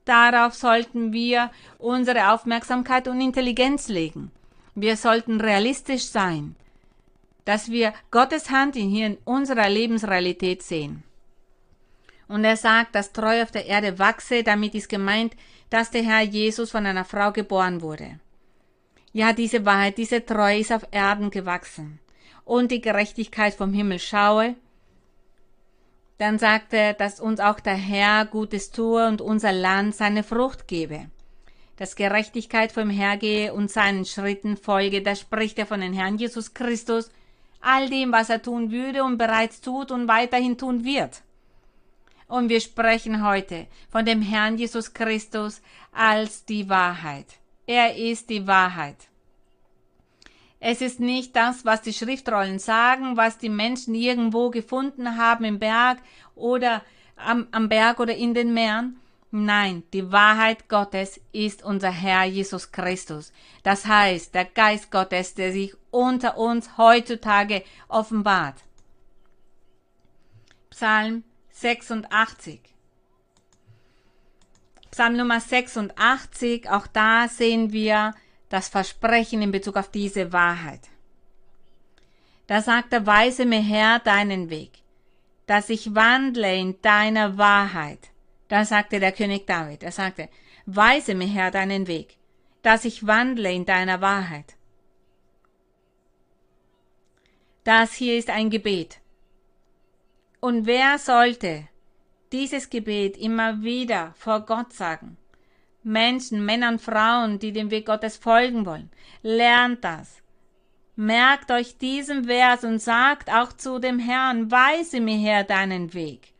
[0.05, 4.33] Darauf sollten wir unsere Aufmerksamkeit und Intelligenz legen.
[4.75, 6.57] Wir sollten realistisch sein,
[7.44, 11.03] dass wir Gottes Hand hier in unserer Lebensrealität sehen.
[12.27, 15.37] Und er sagt, dass treu auf der Erde wachse, damit ist gemeint,
[15.70, 18.18] dass der Herr Jesus von einer Frau geboren wurde.
[19.12, 22.01] Ja, diese Wahrheit, diese Treue ist auf Erden gewachsen
[22.44, 24.57] und die Gerechtigkeit vom Himmel schaue.
[26.16, 30.66] Dann sagt er, dass uns auch der Herr Gutes tue und unser Land seine Frucht
[30.66, 31.11] gebe.
[31.77, 36.16] Dass Gerechtigkeit vom Herr gehe und seinen Schritten folge, da spricht er von den Herrn
[36.16, 37.11] Jesus Christus,
[37.61, 41.22] all dem, was er tun würde und bereits tut und weiterhin tun wird.
[42.29, 45.61] Und wir sprechen heute von dem Herrn Jesus Christus
[45.92, 47.41] als die Wahrheit.
[47.74, 49.08] Er ist die Wahrheit.
[50.61, 55.58] Es ist nicht das, was die Schriftrollen sagen, was die Menschen irgendwo gefunden haben im
[55.58, 55.96] Berg
[56.35, 56.82] oder
[57.16, 59.00] am, am Berg oder in den Meeren.
[59.30, 63.32] Nein, die Wahrheit Gottes ist unser Herr Jesus Christus.
[63.62, 68.56] Das heißt, der Geist Gottes, der sich unter uns heutzutage offenbart.
[70.68, 72.71] Psalm 86.
[74.92, 78.14] Psalm Nummer 86, auch da sehen wir
[78.50, 80.90] das Versprechen in Bezug auf diese Wahrheit.
[82.46, 84.70] Da sagt er, weise mir Herr deinen Weg,
[85.46, 88.11] dass ich wandle in deiner Wahrheit.
[88.48, 90.28] Da sagte der König David, er sagte,
[90.66, 92.18] weise mir Herr deinen Weg,
[92.61, 94.57] dass ich wandle in deiner Wahrheit.
[97.64, 99.00] Das hier ist ein Gebet.
[100.40, 101.66] Und wer sollte
[102.32, 105.16] dieses Gebet immer wieder vor Gott sagen.
[105.82, 108.90] Menschen, Männer und Frauen, die dem Weg Gottes folgen wollen.
[109.22, 110.22] Lernt das.
[110.94, 116.32] Merkt euch diesen Vers und sagt auch zu dem Herrn, weise mir her deinen Weg.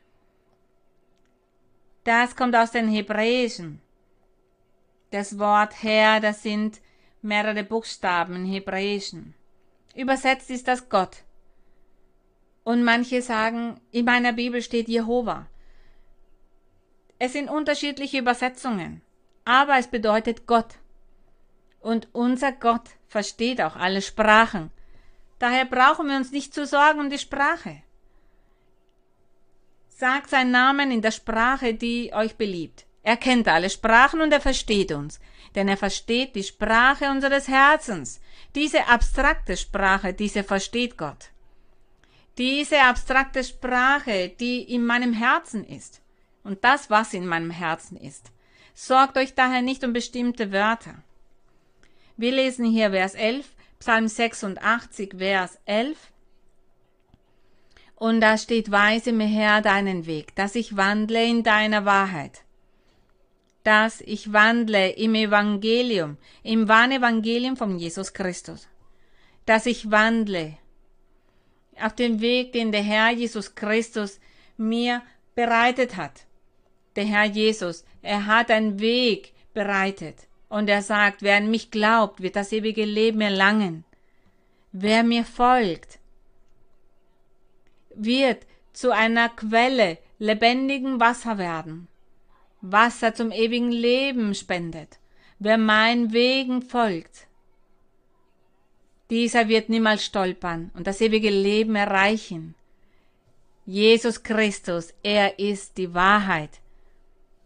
[2.05, 3.81] Das kommt aus den Hebräischen.
[5.11, 6.81] Das Wort Herr, das sind
[7.23, 9.35] mehrere Buchstaben im Hebräischen.
[9.95, 11.19] Übersetzt ist das Gott.
[12.65, 15.47] Und manche sagen, in meiner Bibel steht Jehova.
[17.25, 19.01] Es sind unterschiedliche Übersetzungen,
[19.45, 20.75] aber es bedeutet Gott.
[21.79, 24.73] Und unser Gott versteht auch alle Sprachen.
[25.39, 27.81] Daher brauchen wir uns nicht zu sorgen um die Sprache.
[29.89, 32.87] Sagt seinen Namen in der Sprache, die euch beliebt.
[33.05, 35.21] Er kennt alle Sprachen und er versteht uns,
[35.55, 38.21] denn er versteht die Sprache unseres Herzens.
[38.57, 41.31] Diese abstrakte Sprache, diese versteht Gott.
[42.37, 46.02] Diese abstrakte Sprache, die in meinem Herzen ist
[46.45, 48.31] und das, was in meinem Herzen ist.
[48.75, 51.03] Sorgt euch daher nicht um bestimmte Wörter.
[52.17, 55.97] Wir lesen hier Vers 11, Psalm 86, Vers 11.
[57.97, 62.43] Und da steht, weise mir Herr deinen Weg, dass ich wandle in deiner Wahrheit.
[63.63, 68.67] Dass ich wandle im Evangelium, im wahren Evangelium von Jesus Christus.
[69.47, 70.59] Dass ich wandle
[71.81, 74.19] auf den Weg, den der Herr Jesus Christus
[74.57, 75.03] mir
[75.35, 76.27] bereitet hat.
[76.97, 80.27] Der Herr Jesus, er hat einen Weg bereitet.
[80.49, 83.85] Und er sagt, wer an mich glaubt, wird das ewige Leben erlangen.
[84.73, 85.99] Wer mir folgt,
[87.95, 91.89] wird zu einer Quelle lebendigen Wasser werden.
[92.61, 94.99] Wasser zum ewigen Leben spendet.
[95.39, 97.27] Wer meinen Wegen folgt,
[99.11, 102.55] dieser wird niemals stolpern und das ewige Leben erreichen.
[103.67, 106.62] Jesus Christus, er ist die Wahrheit.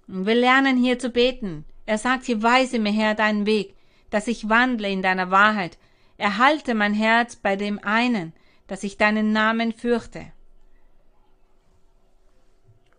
[0.07, 1.65] Wir lernen hier zu beten.
[1.85, 3.75] Er sagt hier, weise mir Herr deinen Weg,
[4.11, 5.79] dass ich wandle in deiner Wahrheit.
[6.17, 8.33] Erhalte mein Herz bei dem einen,
[8.69, 10.33] dass ich deinen Namen fürchte.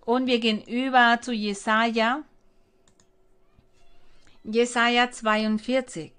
[0.05, 2.23] Und wir gehen über zu Jesaja.
[4.43, 6.13] Jesaja 42.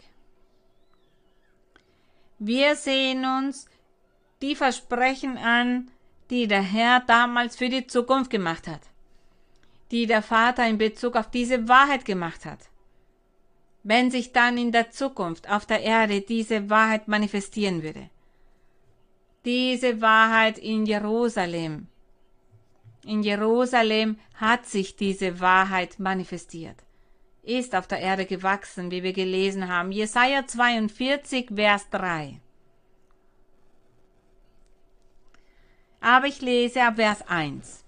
[2.38, 3.66] Wir sehen uns
[4.42, 5.90] die Versprechen an,
[6.30, 8.82] die der Herr damals für die Zukunft gemacht hat
[9.90, 12.70] die der Vater in Bezug auf diese Wahrheit gemacht hat.
[13.82, 18.10] Wenn sich dann in der Zukunft auf der Erde diese Wahrheit manifestieren würde.
[19.44, 21.86] Diese Wahrheit in Jerusalem.
[23.04, 26.76] In Jerusalem hat sich diese Wahrheit manifestiert.
[27.42, 29.92] Ist auf der Erde gewachsen, wie wir gelesen haben.
[29.92, 32.40] Jesaja 42, Vers 3.
[36.00, 37.84] Aber ich lese ab Vers 1.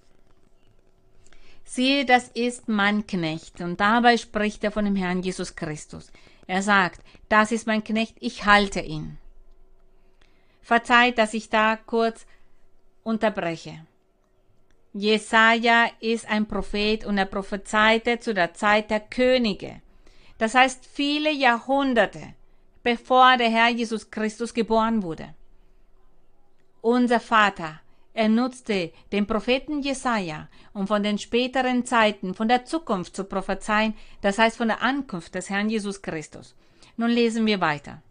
[1.73, 3.61] Siehe, das ist mein Knecht.
[3.61, 6.11] Und dabei spricht er von dem Herrn Jesus Christus.
[6.49, 9.19] Er sagt, das ist mein Knecht, ich halte ihn.
[10.63, 12.27] Verzeiht, dass ich da kurz
[13.05, 13.87] unterbreche.
[14.95, 19.81] Jesaja ist ein Prophet und er prophezeite zu der Zeit der Könige.
[20.39, 22.35] Das heißt viele Jahrhunderte,
[22.83, 25.37] bevor der Herr Jesus Christus geboren wurde.
[26.81, 27.81] Unser Vater
[28.13, 33.95] er nutzte den Propheten Jesaja, um von den späteren Zeiten, von der Zukunft zu prophezeien,
[34.21, 36.55] das heißt von der Ankunft des Herrn Jesus Christus.
[36.97, 38.03] Nun lesen wir weiter.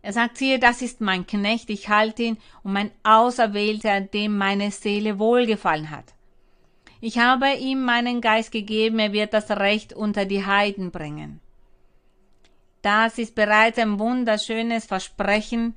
[0.00, 4.70] Er sagt, siehe, das ist mein Knecht, ich halte ihn, und mein Auserwählter, dem meine
[4.70, 6.14] Seele wohlgefallen hat.
[7.00, 11.40] Ich habe ihm meinen Geist gegeben, er wird das Recht unter die Heiden bringen.
[12.82, 15.76] Das ist bereits ein wunderschönes Versprechen,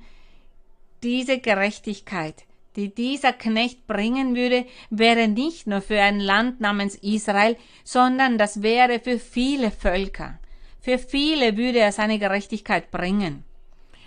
[1.02, 2.44] diese Gerechtigkeit,
[2.76, 8.62] die dieser Knecht bringen würde, wäre nicht nur für ein Land namens Israel, sondern das
[8.62, 10.38] wäre für viele Völker.
[10.80, 13.44] Für viele würde er seine Gerechtigkeit bringen.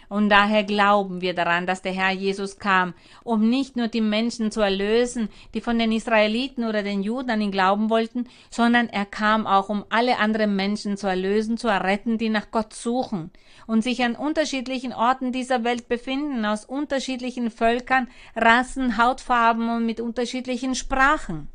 [0.09, 4.51] Und daher glauben wir daran, dass der Herr Jesus kam, um nicht nur die Menschen
[4.51, 9.05] zu erlösen, die von den Israeliten oder den Juden an ihn glauben wollten, sondern er
[9.05, 13.31] kam auch, um alle anderen Menschen zu erlösen, zu erretten, die nach Gott suchen
[13.67, 19.99] und sich an unterschiedlichen Orten dieser Welt befinden, aus unterschiedlichen Völkern, Rassen, Hautfarben und mit
[19.99, 21.47] unterschiedlichen Sprachen.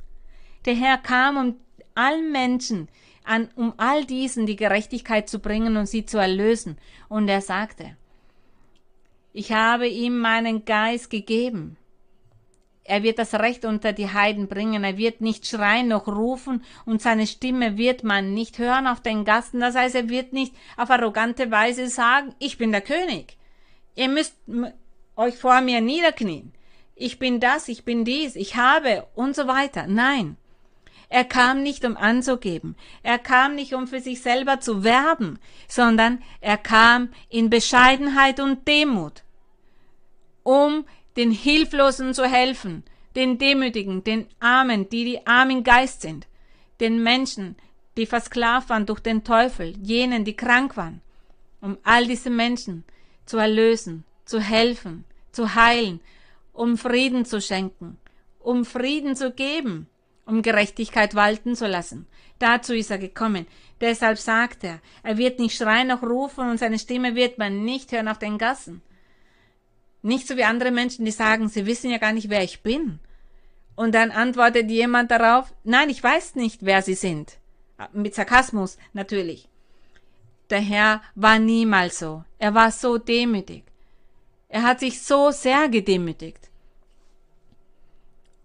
[0.66, 1.56] Der Herr kam, um
[1.94, 2.88] allen Menschen,
[3.24, 6.78] an, um all diesen die Gerechtigkeit zu bringen und sie zu erlösen.
[7.08, 7.96] Und er sagte,
[9.32, 11.76] ich habe ihm meinen Geist gegeben.
[12.82, 14.82] Er wird das Recht unter die Heiden bringen.
[14.82, 19.24] Er wird nicht schreien noch rufen und seine Stimme wird man nicht hören auf den
[19.24, 19.60] Gassen.
[19.60, 23.36] Das heißt, er wird nicht auf arrogante Weise sagen, ich bin der König.
[23.94, 24.34] Ihr müsst
[25.14, 26.52] euch vor mir niederknien.
[26.96, 29.86] Ich bin das, ich bin dies, ich habe und so weiter.
[29.86, 30.36] Nein.
[31.12, 32.76] Er kam nicht, um anzugeben.
[33.02, 38.66] Er kam nicht, um für sich selber zu werben, sondern er kam in Bescheidenheit und
[38.66, 39.24] Demut,
[40.44, 40.84] um
[41.16, 42.84] den Hilflosen zu helfen,
[43.16, 46.28] den Demütigen, den Armen, die die armen Geist sind,
[46.78, 47.56] den Menschen,
[47.96, 51.02] die versklavt waren durch den Teufel, jenen, die krank waren,
[51.60, 52.84] um all diese Menschen
[53.26, 56.00] zu erlösen, zu helfen, zu heilen,
[56.52, 57.98] um Frieden zu schenken,
[58.38, 59.88] um Frieden zu geben,
[60.30, 62.06] um Gerechtigkeit walten zu lassen.
[62.38, 63.46] Dazu ist er gekommen.
[63.80, 67.92] Deshalb sagt er, er wird nicht schreien noch rufen und seine Stimme wird man nicht
[67.92, 68.82] hören auf den Gassen.
[70.02, 73.00] Nicht so wie andere Menschen, die sagen, sie wissen ja gar nicht, wer ich bin.
[73.74, 77.38] Und dann antwortet jemand darauf, nein, ich weiß nicht, wer sie sind.
[77.92, 79.48] Mit Sarkasmus natürlich.
[80.50, 82.24] Der Herr war niemals so.
[82.38, 83.64] Er war so demütig.
[84.48, 86.49] Er hat sich so sehr gedemütigt.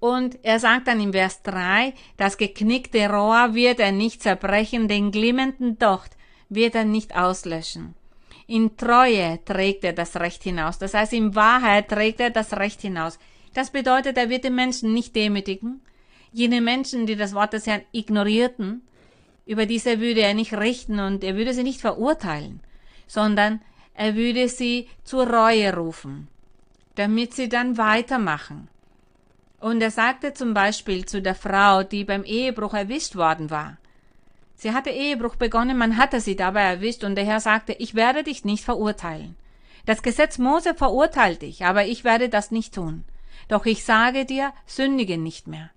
[0.06, 5.10] Und er sagt dann im Vers 3, das geknickte Rohr wird er nicht zerbrechen, den
[5.10, 6.12] glimmenden Docht
[6.47, 7.95] wird er nicht auslöschen.
[8.45, 10.78] In Treue trägt er das Recht hinaus.
[10.78, 13.18] Das heißt, in Wahrheit trägt er das Recht hinaus.
[13.56, 15.82] Das bedeutet, er wird den Menschen nicht demütigen.
[16.32, 18.84] Jene Menschen, die das Wort des Herrn ignorierten,
[19.47, 22.60] über diese würde er nicht richten und er würde sie nicht verurteilen,
[23.08, 23.60] sondern
[23.95, 26.28] er würde sie zur Reue rufen,
[26.93, 28.70] damit sie dann weitermachen.
[29.66, 33.78] Und er sagte zum Beispiel zu der Frau, die beim Ehebruch erwischt worden war,
[34.55, 38.22] Sie hatte Ehebruch begonnen, man hatte sie dabei erwischt und der Herr sagte, ich werde
[38.22, 39.36] dich nicht verurteilen.
[39.88, 43.05] Das Gesetz Mose verurteilt dich, aber ich werde das nicht tun.
[43.47, 45.72] Doch ich sage dir, sündige nicht mehr.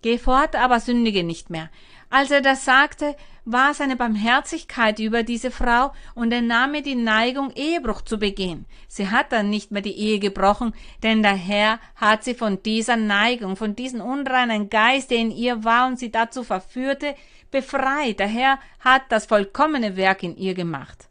[0.00, 1.68] Geh fort, aber sündige nicht mehr.
[2.12, 6.94] Als er das sagte, war seine Barmherzigkeit über diese Frau und er nahm ihr die
[6.94, 8.66] Neigung, Ehebruch zu begehen.
[8.86, 12.96] Sie hat dann nicht mehr die Ehe gebrochen, denn der Herr hat sie von dieser
[12.96, 17.14] Neigung, von diesem unreinen Geist, der in ihr war und sie dazu verführte,
[17.50, 18.20] befreit.
[18.20, 21.08] Der Herr hat das vollkommene Werk in ihr gemacht.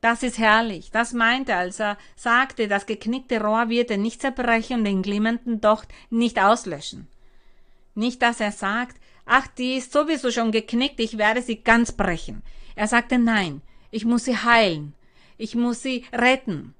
[0.00, 0.92] Das ist herrlich.
[0.92, 5.60] Das meinte, als er sagte, das geknickte Rohr wird er nicht zerbrechen und den glimmenden
[5.60, 7.08] Docht nicht auslöschen.
[7.96, 9.00] Nicht, dass er sagt,
[9.30, 12.42] ach, die ist sowieso schon geknickt, ich werde sie ganz brechen.
[12.74, 13.62] Er sagte, nein,
[13.92, 14.94] ich muss sie heilen,
[15.38, 16.74] ich muss sie retten.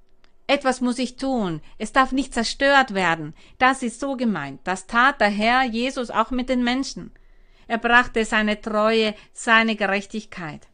[0.48, 3.34] Etwas muss ich tun, es darf nicht zerstört werden.
[3.58, 4.60] Das ist so gemeint.
[4.64, 7.12] Das tat der Herr Jesus auch mit den Menschen.
[7.68, 10.66] Er brachte seine Treue, seine Gerechtigkeit.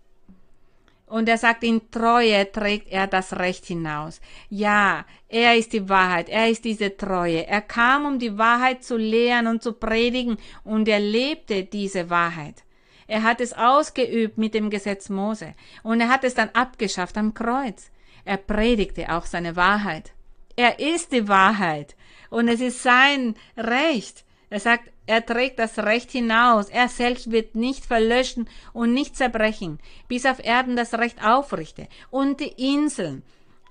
[1.06, 4.20] Und er sagt, in Treue trägt er das Recht hinaus.
[4.50, 7.46] Ja, er ist die Wahrheit, er ist diese Treue.
[7.46, 12.64] Er kam, um die Wahrheit zu lehren und zu predigen, und er lebte diese Wahrheit.
[13.06, 15.54] Er hat es ausgeübt mit dem Gesetz Mose,
[15.84, 17.92] und er hat es dann abgeschafft am Kreuz.
[18.24, 20.12] Er predigte auch seine Wahrheit.
[20.56, 21.94] Er ist die Wahrheit,
[22.30, 24.24] und es ist sein Recht.
[24.50, 26.68] Er sagt, er trägt das Recht hinaus.
[26.68, 29.78] Er selbst wird nicht verlöschen und nicht zerbrechen,
[30.08, 31.86] bis auf Erden das Recht aufrichte.
[32.10, 33.22] Und die Inseln.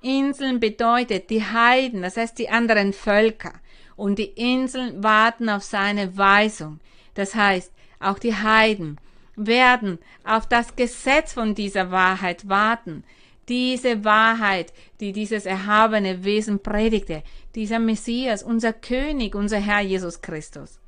[0.02, 3.54] Inseln bedeutet die Heiden, das heißt die anderen Völker.
[3.98, 6.80] Und die Inseln warten auf seine Weisung.
[7.16, 8.98] Das heißt, auch die Heiden
[9.36, 13.04] werden auf das Gesetz von dieser Wahrheit warten.
[13.50, 17.24] Diese Wahrheit, die dieses erhabene Wesen predigte,
[17.54, 20.80] dieser Messias, unser König, unser Herr Jesus Christus.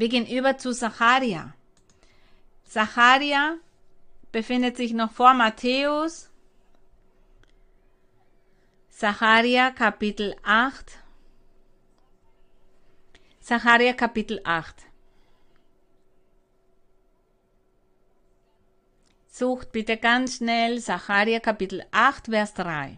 [0.00, 1.52] Wir gehen über zu Zacharia.
[2.64, 3.56] Zacharia
[4.32, 6.30] befindet sich noch vor Matthäus.
[8.88, 10.96] Zacharia Kapitel 8.
[13.40, 14.74] Zacharia Kapitel 8.
[19.26, 22.96] Sucht bitte ganz schnell Zacharia Kapitel 8, Vers 3.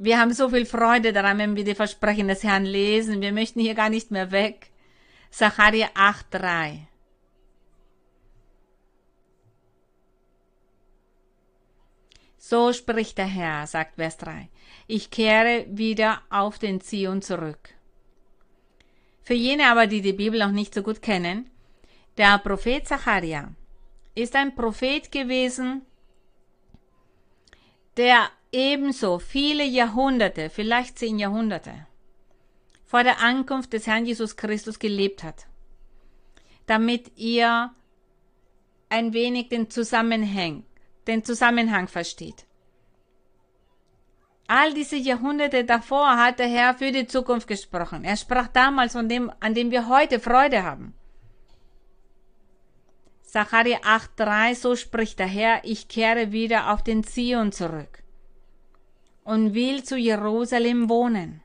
[0.00, 3.20] Wir haben so viel Freude daran, wenn wir die Versprechen des Herrn lesen.
[3.20, 4.70] Wir möchten hier gar nicht mehr weg.
[5.30, 6.86] Zacharia 8,3.
[12.36, 14.48] So spricht der Herr, sagt Vers 3.
[14.86, 17.74] Ich kehre wieder auf den Zion zurück.
[19.22, 21.50] Für jene aber, die die Bibel noch nicht so gut kennen,
[22.16, 23.52] der Prophet Zacharia
[24.14, 25.82] ist ein Prophet gewesen,
[27.96, 31.86] der ebenso viele Jahrhunderte, vielleicht zehn Jahrhunderte,
[32.84, 35.46] vor der Ankunft des Herrn Jesus Christus gelebt hat,
[36.66, 37.70] damit ihr
[38.88, 40.64] ein wenig den Zusammenhang,
[41.06, 42.46] den Zusammenhang versteht.
[44.46, 48.04] All diese Jahrhunderte davor hat der Herr für die Zukunft gesprochen.
[48.04, 50.94] Er sprach damals von dem, an dem wir heute Freude haben.
[53.20, 58.02] Zacharia 8,3, so spricht der Herr, ich kehre wieder auf den Zion zurück
[59.28, 61.42] und will zu Jerusalem wohnen.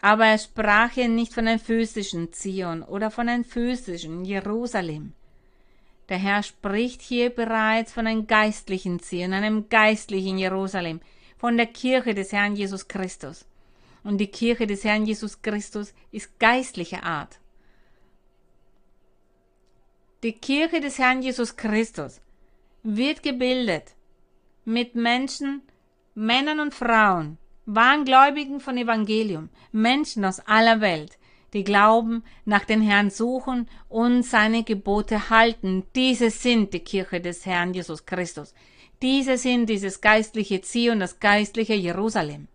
[0.00, 5.14] Aber er sprach hier nicht von einem physischen Zion oder von einem physischen Jerusalem.
[6.08, 11.00] Der Herr spricht hier bereits von einem geistlichen Zion, einem geistlichen Jerusalem,
[11.38, 13.44] von der Kirche des Herrn Jesus Christus.
[14.04, 17.40] Und die Kirche des Herrn Jesus Christus ist geistlicher Art.
[20.22, 22.20] Die Kirche des Herrn Jesus Christus
[22.84, 23.96] wird gebildet
[24.64, 25.62] mit Menschen,
[26.14, 31.18] Männern und Frauen, Wahngläubigen von Evangelium, Menschen aus aller Welt,
[31.54, 35.84] die glauben, nach den Herrn suchen und seine Gebote halten.
[35.94, 38.54] Diese sind die Kirche des Herrn Jesus Christus.
[39.00, 42.48] Diese sind dieses geistliche Zion, das geistliche Jerusalem.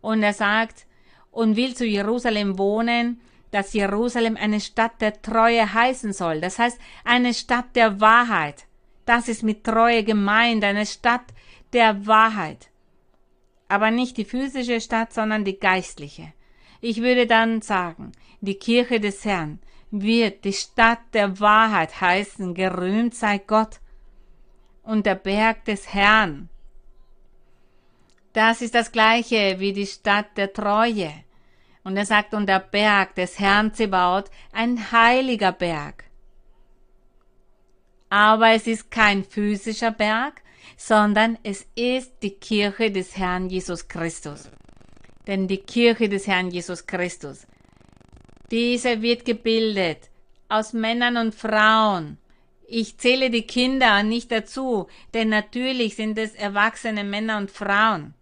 [0.00, 0.86] Und er sagt,
[1.30, 6.40] und will zu Jerusalem wohnen, dass Jerusalem eine Stadt der Treue heißen soll.
[6.40, 8.66] Das heißt, eine Stadt der Wahrheit.
[9.06, 11.24] Das ist mit Treue gemeint, eine Stadt
[11.72, 12.70] der Wahrheit.
[13.68, 16.32] Aber nicht die physische Stadt, sondern die geistliche.
[16.80, 19.60] Ich würde dann sagen, die Kirche des Herrn
[19.90, 23.80] wird die Stadt der Wahrheit heißen, gerühmt sei Gott
[24.82, 26.48] und der Berg des Herrn.
[28.32, 31.12] Das ist das gleiche wie die Stadt der Treue.
[31.82, 36.04] Und er sagt, und der Berg des Herrn Zebaut, ein heiliger Berg.
[38.08, 40.42] Aber es ist kein physischer Berg,
[40.80, 44.48] sondern es ist die Kirche des Herrn Jesus Christus.
[45.26, 47.46] Denn die Kirche des Herrn Jesus Christus,
[48.50, 50.08] diese wird gebildet
[50.48, 52.16] aus Männern und Frauen.
[52.66, 58.14] Ich zähle die Kinder nicht dazu, denn natürlich sind es erwachsene Männer und Frauen.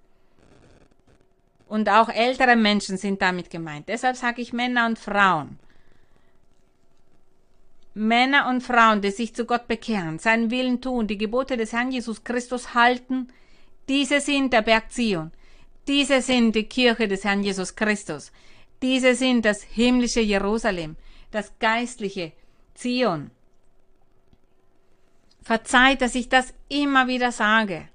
[1.69, 3.89] Und auch ältere Menschen sind damit gemeint.
[3.89, 5.61] Deshalb sage ich Männer und Frauen.
[7.99, 11.91] Männer und Frauen, die sich zu Gott bekehren, seinen Willen tun, die Gebote des Herrn
[11.91, 13.29] Jesus Christus halten,
[13.89, 15.33] diese sind der Berg Zion.
[15.87, 18.31] Diese sind die Kirche des Herrn Jesus Christus.
[18.83, 20.97] Diese sind das himmlische Jerusalem,
[21.31, 22.33] das geistliche
[22.75, 23.31] Zion.
[25.43, 27.89] Verzeiht, dass ich das immer wieder sage.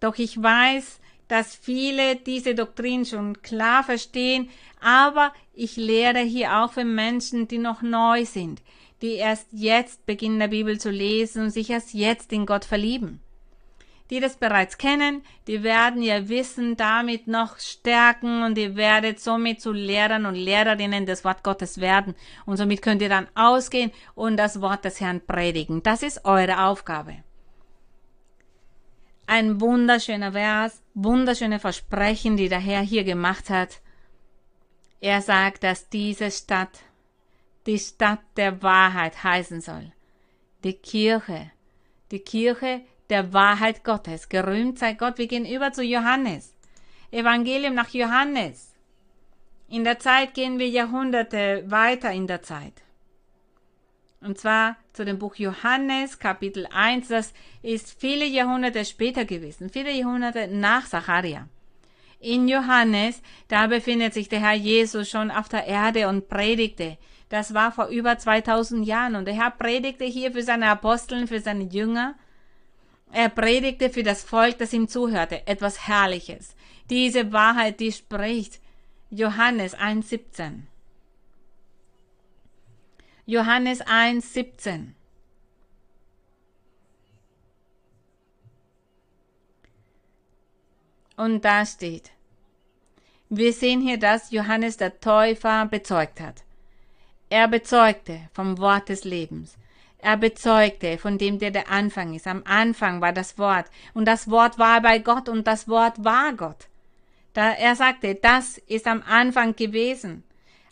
[0.00, 4.50] Doch ich weiß, dass viele diese Doktrin schon klar verstehen,
[4.80, 8.62] aber ich lehre hier auch für Menschen, die noch neu sind,
[9.02, 13.20] die erst jetzt beginnen, der Bibel zu lesen und sich erst jetzt in Gott verlieben.
[14.10, 19.60] Die das bereits kennen, die werden ihr Wissen damit noch stärken und ihr werdet somit
[19.60, 24.36] zu Lehrern und Lehrerinnen des Wort Gottes werden und somit könnt ihr dann ausgehen und
[24.36, 25.82] das Wort des Herrn predigen.
[25.82, 27.16] Das ist eure Aufgabe.
[29.26, 33.80] Ein wunderschöner Vers, wunderschöne Versprechen, die der Herr hier gemacht hat.
[35.00, 36.80] Er sagt, dass diese Stadt
[37.66, 39.92] die Stadt der Wahrheit heißen soll.
[40.64, 41.50] Die Kirche,
[42.10, 44.28] die Kirche der Wahrheit Gottes.
[44.28, 45.18] Gerühmt sei Gott.
[45.18, 46.54] Wir gehen über zu Johannes.
[47.10, 48.72] Evangelium nach Johannes.
[49.68, 52.74] In der Zeit gehen wir Jahrhunderte weiter in der Zeit.
[54.20, 57.08] Und zwar zu dem Buch Johannes, Kapitel 1.
[57.08, 61.48] Das ist viele Jahrhunderte später gewesen, viele Jahrhunderte nach Zacharia.
[62.20, 66.98] In Johannes, da befindet sich der Herr Jesus schon auf der Erde und predigte.
[67.32, 71.40] Das war vor über 2000 Jahren und der Herr predigte hier für seine Aposteln, für
[71.40, 72.14] seine Jünger.
[73.10, 76.54] Er predigte für das Volk, das ihm zuhörte, etwas Herrliches.
[76.90, 78.60] Diese Wahrheit, die spricht.
[79.08, 80.64] Johannes 1,17.
[83.24, 84.88] Johannes 1,17.
[91.16, 92.10] Und da steht,
[93.30, 96.44] wir sehen hier, dass Johannes der Täufer bezeugt hat.
[97.32, 99.56] Er bezeugte vom Wort des Lebens.
[99.96, 102.26] Er bezeugte von dem, der der Anfang ist.
[102.26, 103.64] Am Anfang war das Wort
[103.94, 106.68] und das Wort war bei Gott und das Wort war Gott.
[107.32, 110.24] Da er sagte, das ist am Anfang gewesen.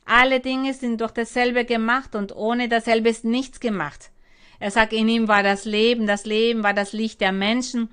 [0.04, 4.10] Alle Dinge sind durch dasselbe gemacht und ohne dasselbe ist nichts gemacht.
[4.58, 7.88] Er sagt, in ihm war das Leben, das Leben war das Licht der Menschen.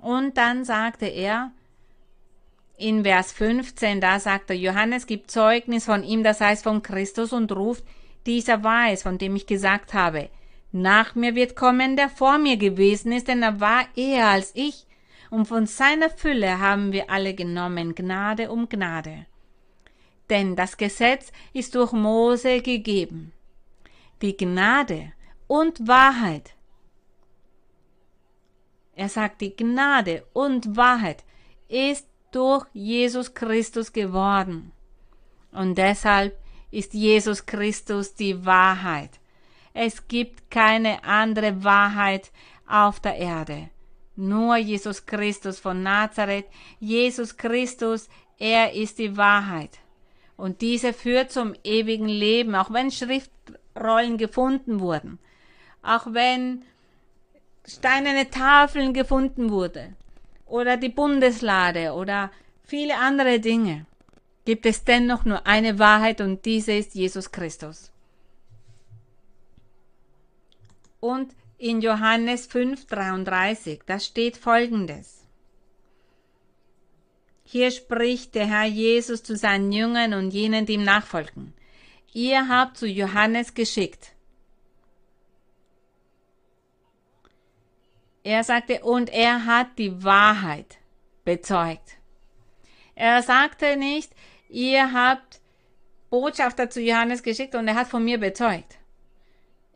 [0.00, 1.52] Und dann sagte er,
[2.78, 7.32] in Vers 15, da sagt er, Johannes gibt Zeugnis von ihm, das heißt von Christus
[7.32, 7.84] und ruft,
[8.26, 10.28] dieser war es, von dem ich gesagt habe,
[10.70, 14.86] nach mir wird kommen, der vor mir gewesen ist, denn er war eher als ich,
[15.30, 19.26] und von seiner Fülle haben wir alle genommen, Gnade um Gnade
[20.30, 23.32] denn das Gesetz ist durch Mose gegeben.
[24.22, 25.12] Die Gnade
[25.46, 26.54] und Wahrheit.
[28.94, 31.24] Er sagt, die Gnade und Wahrheit
[31.68, 34.72] ist durch Jesus Christus geworden.
[35.52, 36.36] Und deshalb
[36.70, 39.10] ist Jesus Christus die Wahrheit.
[39.74, 42.30] Es gibt keine andere Wahrheit
[42.66, 43.70] auf der Erde.
[44.16, 46.46] Nur Jesus Christus von Nazareth.
[46.80, 48.08] Jesus Christus,
[48.38, 49.78] er ist die Wahrheit.
[50.36, 55.18] Und diese führt zum ewigen Leben, auch wenn Schriftrollen gefunden wurden,
[55.82, 56.62] auch wenn
[57.66, 59.96] steinerne Tafeln gefunden wurden
[60.46, 62.30] oder die Bundeslade oder
[62.64, 63.86] viele andere Dinge,
[64.48, 67.92] gibt es dennoch nur eine Wahrheit und diese ist Jesus Christus.
[71.00, 75.26] Und in Johannes 5:33, da steht folgendes.
[77.44, 81.52] Hier spricht der Herr Jesus zu seinen Jüngern und jenen, die ihm nachfolgen.
[82.14, 84.12] Ihr habt zu Johannes geschickt.
[88.22, 90.78] Er sagte, und er hat die Wahrheit
[91.22, 91.98] bezeugt.
[92.94, 94.10] Er sagte nicht,
[94.48, 95.40] ihr habt
[96.10, 98.78] Botschafter zu Johannes geschickt und er hat von mir bezeugt.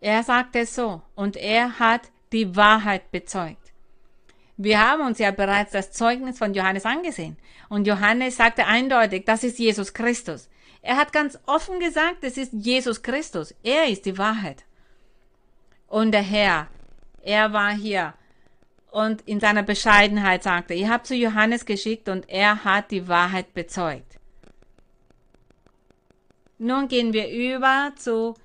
[0.01, 3.73] Er sagte so, und er hat die Wahrheit bezeugt.
[4.57, 7.37] Wir haben uns ja bereits das Zeugnis von Johannes angesehen.
[7.69, 10.49] Und Johannes sagte eindeutig, das ist Jesus Christus.
[10.83, 13.55] Er hat ganz offen gesagt, es ist Jesus Christus.
[13.63, 14.65] Er ist die Wahrheit.
[15.87, 16.69] Und der Herr,
[17.23, 18.15] er war hier
[18.91, 23.55] und in seiner Bescheidenheit sagte, ihr habt zu Johannes geschickt und er hat die Wahrheit
[23.55, 24.19] bezeugt.
[26.65, 28.37] Nun gehen wir über zu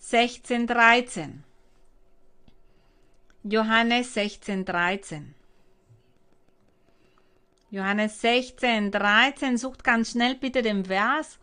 [0.00, 1.40] 16.13.
[3.44, 5.24] Johannes 16.13.
[7.68, 9.58] Johannes 16.13.
[9.58, 11.38] Sucht ganz schnell bitte den Vers.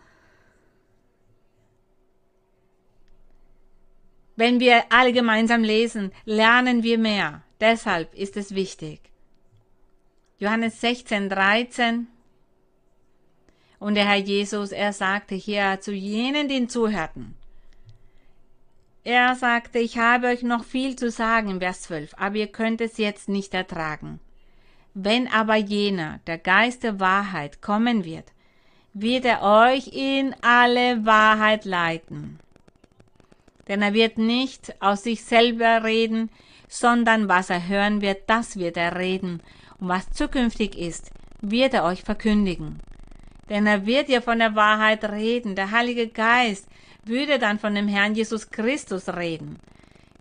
[4.35, 7.43] Wenn wir alle gemeinsam lesen, lernen wir mehr.
[7.59, 9.01] Deshalb ist es wichtig.
[10.39, 12.07] Johannes 16, 13.
[13.83, 17.35] Und der Herr Jesus, er sagte hier zu jenen, die ihn zuhörten.
[19.03, 22.97] Er sagte, ich habe euch noch viel zu sagen Vers 12, aber ihr könnt es
[22.97, 24.21] jetzt nicht ertragen.
[24.93, 28.31] Wenn aber jener, der Geist der Wahrheit, kommen wird,
[28.93, 32.39] wird er euch in alle Wahrheit leiten.
[33.67, 36.29] Denn er wird nicht aus sich selber reden,
[36.69, 39.41] sondern was er hören wird, das wird er reden,
[39.77, 41.11] und was zukünftig ist,
[41.41, 42.79] wird er euch verkündigen.
[43.49, 46.67] Denn er wird ja von der Wahrheit reden, der Heilige Geist
[47.05, 49.59] würde dann von dem Herrn Jesus Christus reden.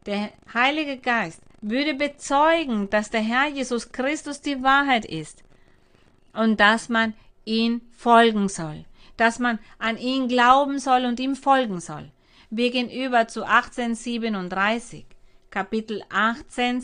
[0.07, 5.45] Der Heilige Geist würde bezeugen, dass der Herr Jesus Christus die Wahrheit ist
[6.33, 7.15] und dass man
[7.45, 8.85] ihn folgen soll,
[9.17, 12.11] dass man an ihn glauben soll und ihm folgen soll.
[12.51, 15.07] Wir gehen über zu 1837.
[15.51, 16.81] Kapitel 18,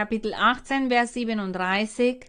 [0.00, 2.24] Kapitel 18, Vers 37.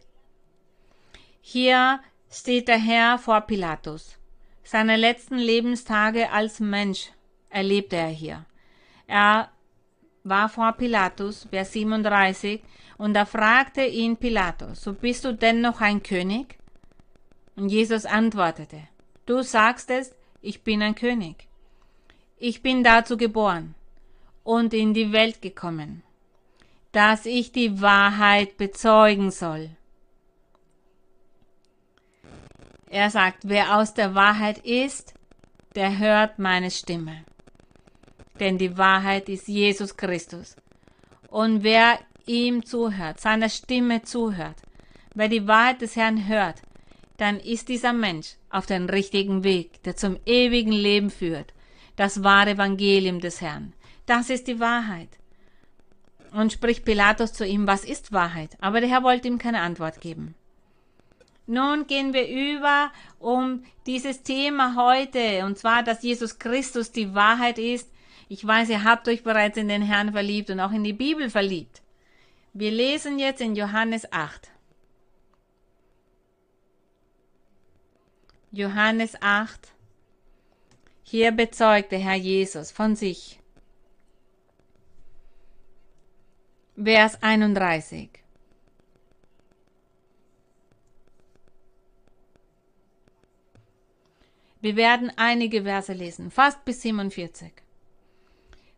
[1.40, 4.18] Hier steht der Herr vor Pilatus.
[4.62, 7.14] Seine letzten Lebenstage als Mensch
[7.50, 8.46] erlebte er hier.
[9.08, 9.52] Er
[10.26, 12.62] war vor Pilatus, Vers 37,
[12.98, 16.58] und da fragte ihn Pilatus, so bist du denn noch ein König?
[17.56, 18.82] Und Jesus antwortete,
[19.26, 21.48] Du sagst es, ich bin ein König.
[22.36, 23.76] Ich bin dazu geboren
[24.44, 26.04] und in die Welt gekommen,
[26.92, 29.70] dass ich die Wahrheit bezeugen soll.
[32.90, 35.14] Er sagt, wer aus der Wahrheit ist,
[35.76, 37.24] der hört meine Stimme.
[38.40, 40.58] Denn die Wahrheit ist Jesus Christus.
[41.30, 44.58] Und wer ihm zuhört, seiner Stimme zuhört,
[45.16, 46.62] wer die Wahrheit des Herrn hört,
[47.16, 51.54] dann ist dieser Mensch auf den richtigen Weg, der zum ewigen Leben führt.
[51.96, 53.74] Das wahre Evangelium des Herrn.
[54.06, 55.21] Das ist die Wahrheit.
[56.32, 58.58] Und spricht Pilatus zu ihm, was ist Wahrheit?
[58.62, 60.36] Aber der Herr wollte ihm keine Antwort geben.
[61.46, 67.60] Nun gehen wir über um dieses Thema heute, und zwar, dass Jesus Christus die Wahrheit
[67.60, 67.92] ist.
[68.30, 71.30] Ich weiß, ihr habt euch bereits in den Herrn verliebt und auch in die Bibel
[71.30, 71.82] verliebt.
[72.54, 74.50] Wir lesen jetzt in Johannes 8.
[78.54, 79.74] Johannes 8.
[81.04, 83.41] Hier bezeugt der Herr Jesus von sich.
[86.76, 88.10] Vers 31.
[94.62, 97.52] Wir werden einige Verse lesen, fast bis 47.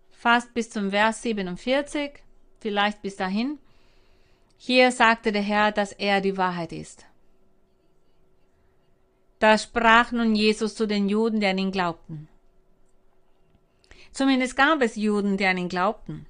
[0.09, 2.23] Fast bis zum Vers 47,
[2.59, 3.59] vielleicht bis dahin.
[4.57, 7.05] Hier sagte der Herr, dass er die Wahrheit ist.
[9.39, 12.29] Da sprach nun Jesus zu den Juden, die an ihn glaubten.
[14.13, 16.25] Zumindest gab es Juden, die an ihn glaubten.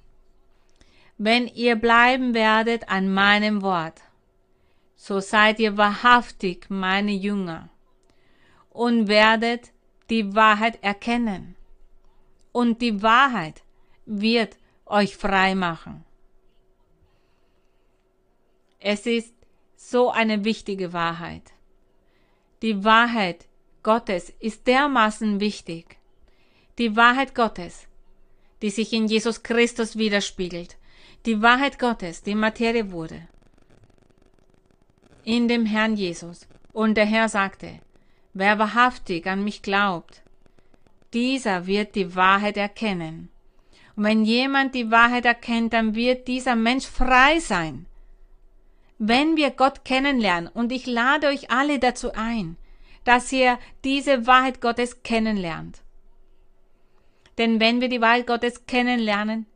[1.26, 4.02] Wenn ihr bleiben werdet an meinem Wort,
[4.94, 7.70] so seid ihr wahrhaftig meine Jünger
[8.68, 9.72] und werdet
[10.10, 11.56] die Wahrheit erkennen.
[12.52, 13.62] Und die Wahrheit
[14.04, 16.04] wird euch frei machen.
[18.78, 19.32] Es ist
[19.76, 21.54] so eine wichtige Wahrheit.
[22.60, 23.48] Die Wahrheit
[23.82, 25.96] Gottes ist dermaßen wichtig.
[26.76, 27.88] Die Wahrheit Gottes,
[28.60, 30.76] die sich in Jesus Christus widerspiegelt.
[31.26, 33.28] Die Wahrheit Gottes, die Materie wurde.
[35.24, 36.46] In dem Herrn Jesus.
[36.72, 37.80] Und der Herr sagte,
[38.32, 40.22] wer wahrhaftig an mich glaubt,
[41.12, 43.30] dieser wird die Wahrheit erkennen.
[43.96, 47.86] Und wenn jemand die Wahrheit erkennt, dann wird dieser Mensch frei sein
[48.98, 52.56] wenn wir Gott kennenlernen, und ich lade euch alle dazu ein,
[53.04, 55.82] dass ihr diese Wahrheit Gottes kennenlernt.
[57.38, 59.46] Denn wenn wir die Wahrheit Gottes kennenlernen,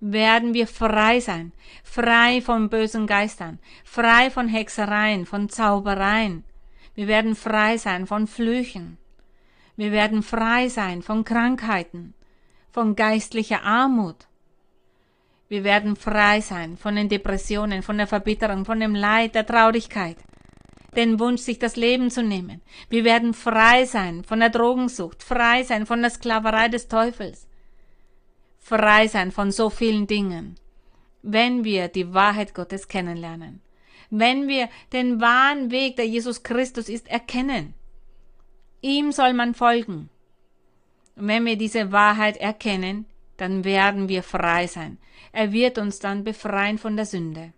[0.00, 6.44] werden wir frei sein, frei von bösen Geistern, frei von Hexereien, von Zaubereien.
[6.94, 8.98] Wir werden frei sein von Flüchen.
[9.76, 12.14] Wir werden frei sein von Krankheiten,
[12.70, 14.26] von geistlicher Armut.
[15.48, 20.16] Wir werden frei sein von den Depressionen, von der Verbitterung, von dem Leid, der Traurigkeit,
[20.96, 22.62] den Wunsch, sich das Leben zu nehmen.
[22.88, 27.45] Wir werden frei sein von der Drogensucht, frei sein von der Sklaverei des Teufels,
[28.66, 30.56] frei sein von so vielen Dingen,
[31.22, 33.60] wenn wir die Wahrheit Gottes kennenlernen,
[34.10, 37.74] wenn wir den wahren Weg, der Jesus Christus ist, erkennen.
[38.80, 40.08] Ihm soll man folgen.
[41.14, 43.06] Und wenn wir diese Wahrheit erkennen,
[43.36, 44.98] dann werden wir frei sein.
[45.30, 47.52] Er wird uns dann befreien von der Sünde.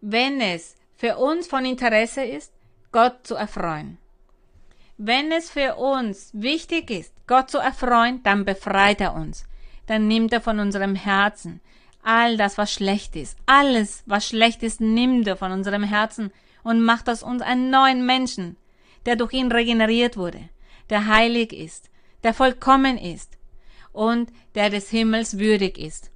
[0.00, 2.52] Wenn es für uns von Interesse ist,
[2.90, 3.98] Gott zu erfreuen.
[4.98, 9.44] Wenn es für uns wichtig ist, Gott zu erfreuen, dann befreit er uns.
[9.86, 11.60] Dann nimmt er von unserem Herzen
[12.02, 13.36] all das, was schlecht ist.
[13.46, 16.32] Alles, was schlecht ist, nimmt er von unserem Herzen
[16.62, 18.56] und macht aus uns einen neuen Menschen,
[19.04, 20.48] der durch ihn regeneriert wurde,
[20.88, 21.90] der heilig ist,
[22.22, 23.36] der vollkommen ist
[23.92, 26.10] und der des Himmels würdig ist.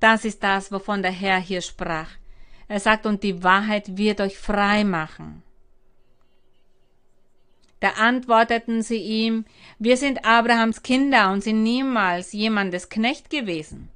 [0.00, 2.10] Das ist das, wovon der Herr hier sprach.
[2.68, 5.42] Er sagt, und die Wahrheit wird euch frei machen.
[7.80, 9.44] Da antworteten sie ihm,
[9.78, 13.88] wir sind Abrahams Kinder und sind niemals jemandes Knecht gewesen.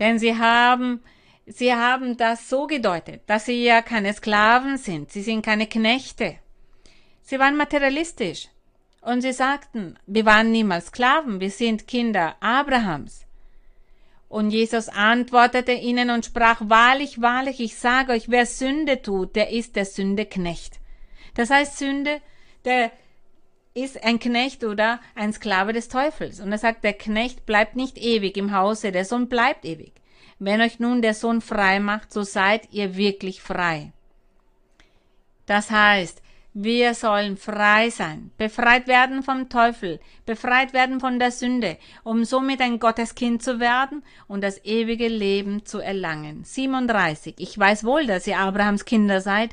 [0.00, 1.00] Denn sie haben,
[1.46, 6.36] sie haben das so gedeutet, dass sie ja keine Sklaven sind, sie sind keine Knechte.
[7.22, 8.48] Sie waren materialistisch.
[9.00, 13.26] Und sie sagten, wir waren niemals Sklaven, wir sind Kinder Abrahams.
[14.28, 19.50] Und Jesus antwortete ihnen und sprach, wahrlich, wahrlich, ich sage euch, wer Sünde tut, der
[19.50, 20.80] ist der Sünde Knecht.
[21.34, 22.20] Das heißt, Sünde,
[22.64, 22.90] der
[23.74, 26.40] ist ein Knecht oder ein Sklave des Teufels.
[26.40, 29.92] Und er sagt, der Knecht bleibt nicht ewig im Hause, der Sohn bleibt ewig.
[30.38, 33.92] Wenn euch nun der Sohn frei macht, so seid ihr wirklich frei.
[35.46, 36.22] Das heißt,
[36.56, 42.60] wir sollen frei sein, befreit werden vom Teufel, befreit werden von der Sünde, um somit
[42.60, 46.44] ein Gotteskind zu werden und das ewige Leben zu erlangen.
[46.44, 47.34] 37.
[47.38, 49.50] Ich weiß wohl, dass ihr Abrahams Kinder seid,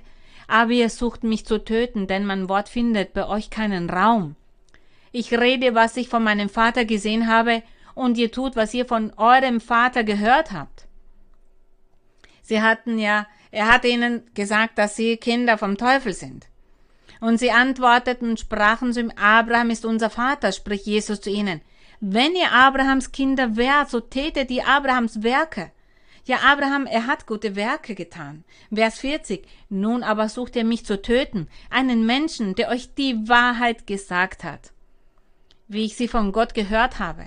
[0.52, 4.36] aber ihr sucht mich zu töten, denn mein Wort findet bei euch keinen Raum.
[5.14, 7.64] Ich rede, was ich von meinem Vater gesehen habe,
[7.96, 10.88] und ihr tut, was ihr von eurem Vater gehört habt.
[12.42, 16.48] Sie hatten ja, er hatte ihnen gesagt, dass sie Kinder vom Teufel sind.
[17.22, 21.62] Und sie antworteten und sprachen zu ihm, Abraham ist unser Vater, spricht Jesus zu ihnen.
[22.00, 25.72] Wenn ihr Abrahams Kinder wärt, so tätet ihr Abrahams Werke.
[26.26, 28.44] Ja, Abraham, er hat gute Werke getan.
[28.74, 29.48] Vers 40.
[29.70, 34.72] Nun aber sucht ihr mich zu töten, einen Menschen, der euch die Wahrheit gesagt hat.
[35.68, 37.26] Wie ich sie von Gott gehört habe.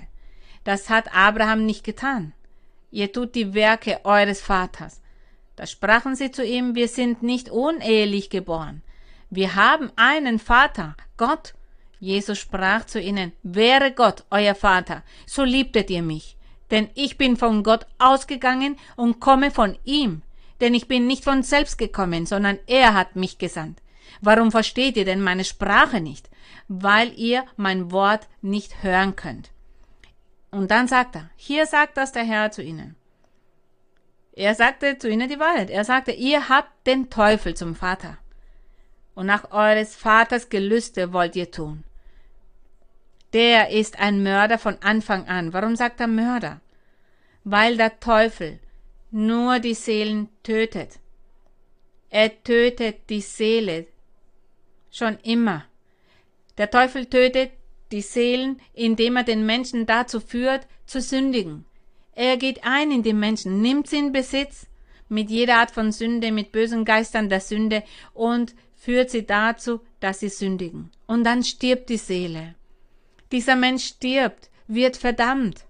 [0.63, 2.33] Das hat Abraham nicht getan.
[2.91, 5.01] Ihr tut die Werke eures Vaters.
[5.55, 8.81] Da sprachen sie zu ihm, wir sind nicht unehelich geboren.
[9.29, 11.53] Wir haben einen Vater, Gott.
[11.99, 16.37] Jesus sprach zu ihnen, wäre Gott euer Vater, so liebtet ihr mich.
[16.71, 20.21] Denn ich bin von Gott ausgegangen und komme von ihm.
[20.61, 23.81] Denn ich bin nicht von selbst gekommen, sondern er hat mich gesandt.
[24.21, 26.29] Warum versteht ihr denn meine Sprache nicht?
[26.67, 29.51] Weil ihr mein Wort nicht hören könnt.
[30.51, 32.95] Und dann sagt er, hier sagt das der Herr zu ihnen.
[34.31, 35.69] Er sagte zu ihnen die Wahrheit.
[35.69, 38.17] Er sagte, ihr habt den Teufel zum Vater
[39.15, 41.83] und nach eures Vaters Gelüste wollt ihr tun.
[43.35, 45.51] Der ist ein Mörder von Anfang an.
[45.51, 46.61] Warum sagt er Mörder?
[47.43, 48.61] Weil der Teufel
[49.11, 50.99] nur die Seelen tötet.
[52.09, 53.87] Er tötet die Seele
[54.89, 55.65] schon immer.
[56.57, 57.51] Der Teufel tötet
[57.91, 61.65] die Seelen, indem er den Menschen dazu führt, zu sündigen.
[62.13, 64.65] Er geht ein in den Menschen, nimmt sie in Besitz,
[65.09, 67.83] mit jeder Art von Sünde, mit bösen Geistern der Sünde
[68.13, 70.89] und führt sie dazu, dass sie sündigen.
[71.05, 72.55] Und dann stirbt die Seele.
[73.31, 75.65] Dieser Mensch stirbt, wird verdammt,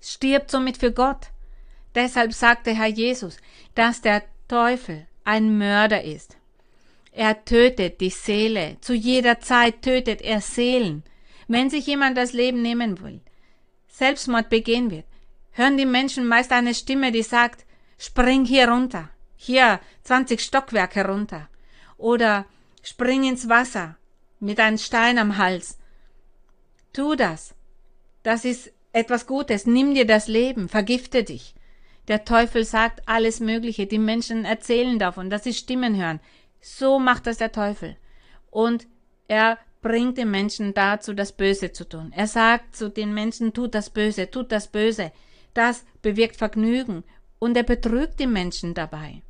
[0.00, 1.28] stirbt somit für Gott.
[1.94, 3.36] Deshalb sagte Herr Jesus,
[3.74, 6.36] dass der Teufel ein Mörder ist.
[7.12, 8.78] Er tötet die Seele.
[8.80, 11.04] Zu jeder Zeit tötet er Seelen.
[11.46, 13.20] Wenn sich jemand das Leben nehmen will,
[13.88, 15.04] Selbstmord begehen wird,
[15.50, 17.66] hören die Menschen meist eine Stimme, die sagt,
[17.98, 21.48] spring hier runter, hier 20 Stockwerke runter
[21.98, 22.46] oder
[22.82, 23.96] spring ins Wasser
[24.40, 25.78] mit einem Stein am Hals.
[26.92, 27.54] Tu das.
[28.22, 29.66] Das ist etwas Gutes.
[29.66, 31.54] Nimm dir das Leben, vergifte dich.
[32.08, 33.86] Der Teufel sagt alles Mögliche.
[33.86, 36.20] Die Menschen erzählen davon, dass sie Stimmen hören.
[36.60, 37.96] So macht das der Teufel.
[38.50, 38.86] Und
[39.28, 42.12] er bringt den Menschen dazu, das Böse zu tun.
[42.14, 45.12] Er sagt zu den Menschen, tut das Böse, tut das Böse.
[45.54, 47.04] Das bewirkt Vergnügen.
[47.38, 49.22] Und er betrügt die Menschen dabei.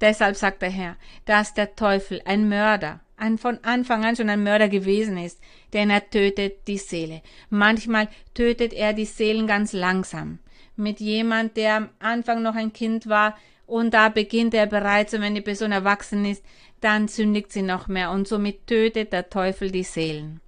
[0.00, 4.42] Deshalb sagt der Herr, dass der Teufel ein Mörder, ein von Anfang an schon ein
[4.42, 5.40] Mörder gewesen ist,
[5.72, 7.22] denn er tötet die Seele.
[7.50, 10.38] Manchmal tötet er die Seelen ganz langsam.
[10.78, 15.20] mit jemand, der am Anfang noch ein Kind war und da beginnt er bereits und
[15.20, 16.42] wenn die Person erwachsen ist,
[16.80, 20.40] dann sündigt sie noch mehr und somit tötet der Teufel die Seelen.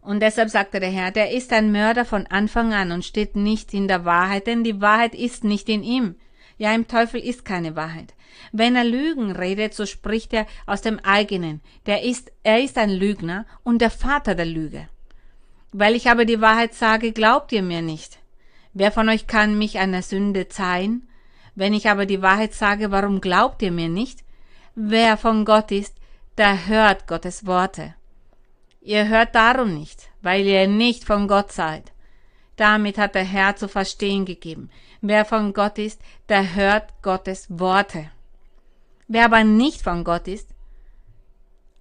[0.00, 3.74] Und deshalb sagte der Herr, der ist ein Mörder von Anfang an und steht nicht
[3.74, 6.14] in der Wahrheit, denn die Wahrheit ist nicht in ihm.
[6.58, 8.14] Ja, im Teufel ist keine Wahrheit.
[8.52, 11.60] Wenn er Lügen redet, so spricht er aus dem eigenen.
[11.86, 14.88] Der ist, er ist ein Lügner und der Vater der Lüge.
[15.72, 18.18] Weil ich aber die Wahrheit sage, glaubt ihr mir nicht.
[18.74, 21.08] Wer von euch kann mich einer Sünde zeihen?
[21.54, 24.24] Wenn ich aber die Wahrheit sage, warum glaubt ihr mir nicht?
[24.74, 25.94] Wer von Gott ist,
[26.36, 27.94] der hört Gottes Worte.
[28.80, 31.92] Ihr hört darum nicht, weil ihr nicht von Gott seid.
[32.56, 34.70] Damit hat der Herr zu verstehen gegeben.
[35.00, 38.10] Wer von Gott ist, der hört Gottes Worte.
[39.06, 40.48] Wer aber nicht von Gott ist,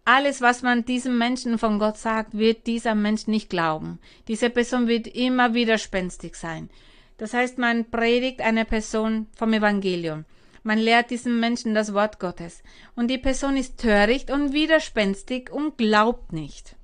[0.05, 3.99] alles, was man diesem Menschen von Gott sagt, wird dieser Mensch nicht glauben.
[4.29, 6.69] Diese Person wird immer widerspenstig sein.
[7.17, 10.23] Das heißt, man predigt eine Person vom Evangelium.
[10.63, 12.63] Man lehrt diesem Menschen das Wort Gottes.
[12.95, 16.76] Und die Person ist töricht und widerspenstig und glaubt nicht.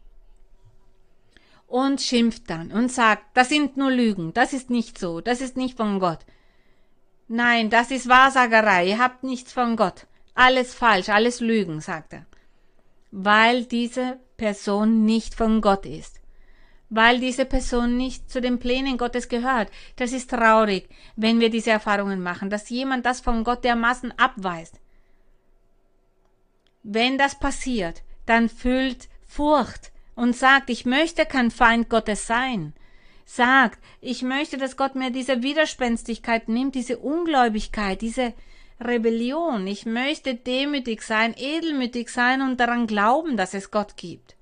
[1.81, 5.57] Und schimpft dann und sagt, das sind nur Lügen, das ist nicht so, das ist
[5.57, 6.19] nicht von Gott.
[7.27, 10.05] Nein, das ist Wahrsagerei, ihr habt nichts von Gott.
[10.35, 12.25] Alles falsch, alles Lügen, sagt er
[13.15, 16.19] weil diese Person nicht von Gott ist,
[16.89, 19.69] weil diese Person nicht zu den Plänen Gottes gehört.
[19.97, 24.79] Das ist traurig, wenn wir diese Erfahrungen machen, dass jemand das von Gott dermaßen abweist.
[26.81, 32.73] Wenn das passiert, dann fühlt Furcht und sagt, ich möchte kein Feind Gottes sein.
[33.25, 38.33] Sagt, ich möchte, dass Gott mir diese Widerspenstigkeit nimmt, diese Ungläubigkeit, diese
[38.79, 39.65] Rebellion.
[39.67, 44.35] Ich möchte demütig sein, edelmütig sein und daran glauben, dass es Gott gibt.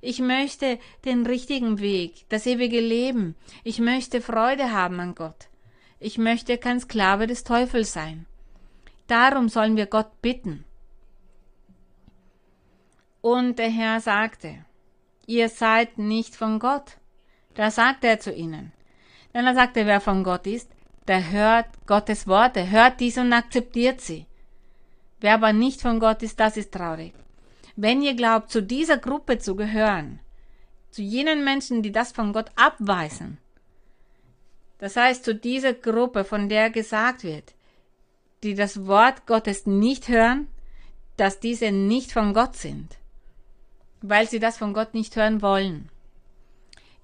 [0.00, 3.36] Ich möchte den richtigen Weg, das ewige Leben.
[3.62, 5.48] Ich möchte Freude haben an Gott.
[6.00, 8.26] Ich möchte kein Sklave des Teufels sein.
[9.06, 10.64] Darum sollen wir Gott bitten.
[13.20, 14.64] Und der Herr sagte,
[15.26, 16.98] ihr seid nicht von Gott.
[17.54, 18.72] Da sagte er zu ihnen.
[19.34, 20.68] Denn er sagte, wer von Gott ist,
[21.08, 24.26] der hört Gottes Worte, hört dies und akzeptiert sie.
[25.20, 27.14] Wer aber nicht von Gott ist, das ist traurig.
[27.76, 30.20] Wenn ihr glaubt, zu dieser Gruppe zu gehören,
[30.90, 33.38] zu jenen Menschen, die das von Gott abweisen,
[34.78, 37.54] das heißt zu dieser Gruppe, von der gesagt wird,
[38.42, 40.48] die das Wort Gottes nicht hören,
[41.16, 42.98] dass diese nicht von Gott sind,
[44.02, 45.88] weil sie das von Gott nicht hören wollen,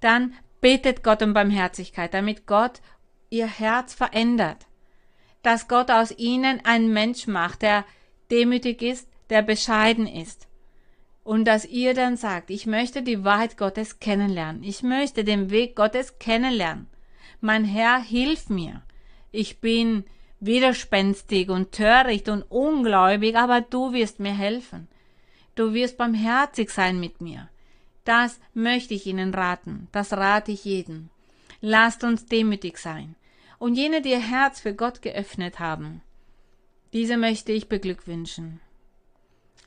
[0.00, 2.80] dann betet Gott um Barmherzigkeit, damit Gott
[3.30, 4.66] ihr Herz verändert,
[5.42, 7.84] dass Gott aus ihnen einen Mensch macht, der
[8.30, 10.46] demütig ist, der bescheiden ist.
[11.22, 15.76] Und dass ihr dann sagt, ich möchte die Wahrheit Gottes kennenlernen, ich möchte den Weg
[15.76, 16.86] Gottes kennenlernen.
[17.40, 18.82] Mein Herr, hilf mir.
[19.30, 20.04] Ich bin
[20.40, 24.88] widerspenstig und töricht und ungläubig, aber du wirst mir helfen.
[25.58, 27.48] Du wirst barmherzig sein mit mir.
[28.04, 31.10] Das möchte ich Ihnen raten, das rate ich jedem.
[31.60, 33.16] Lasst uns demütig sein.
[33.58, 36.00] Und jene, die ihr Herz für Gott geöffnet haben,
[36.92, 38.60] diese möchte ich beglückwünschen.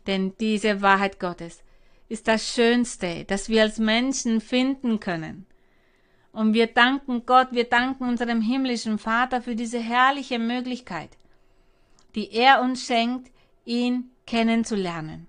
[0.08, 1.62] Denn diese Wahrheit Gottes
[2.08, 5.46] ist das Schönste, das wir als Menschen finden können.
[6.32, 11.18] Und wir danken Gott, wir danken unserem himmlischen Vater für diese herrliche Möglichkeit,
[12.16, 13.30] die er uns schenkt,
[13.66, 15.28] ihn kennenzulernen.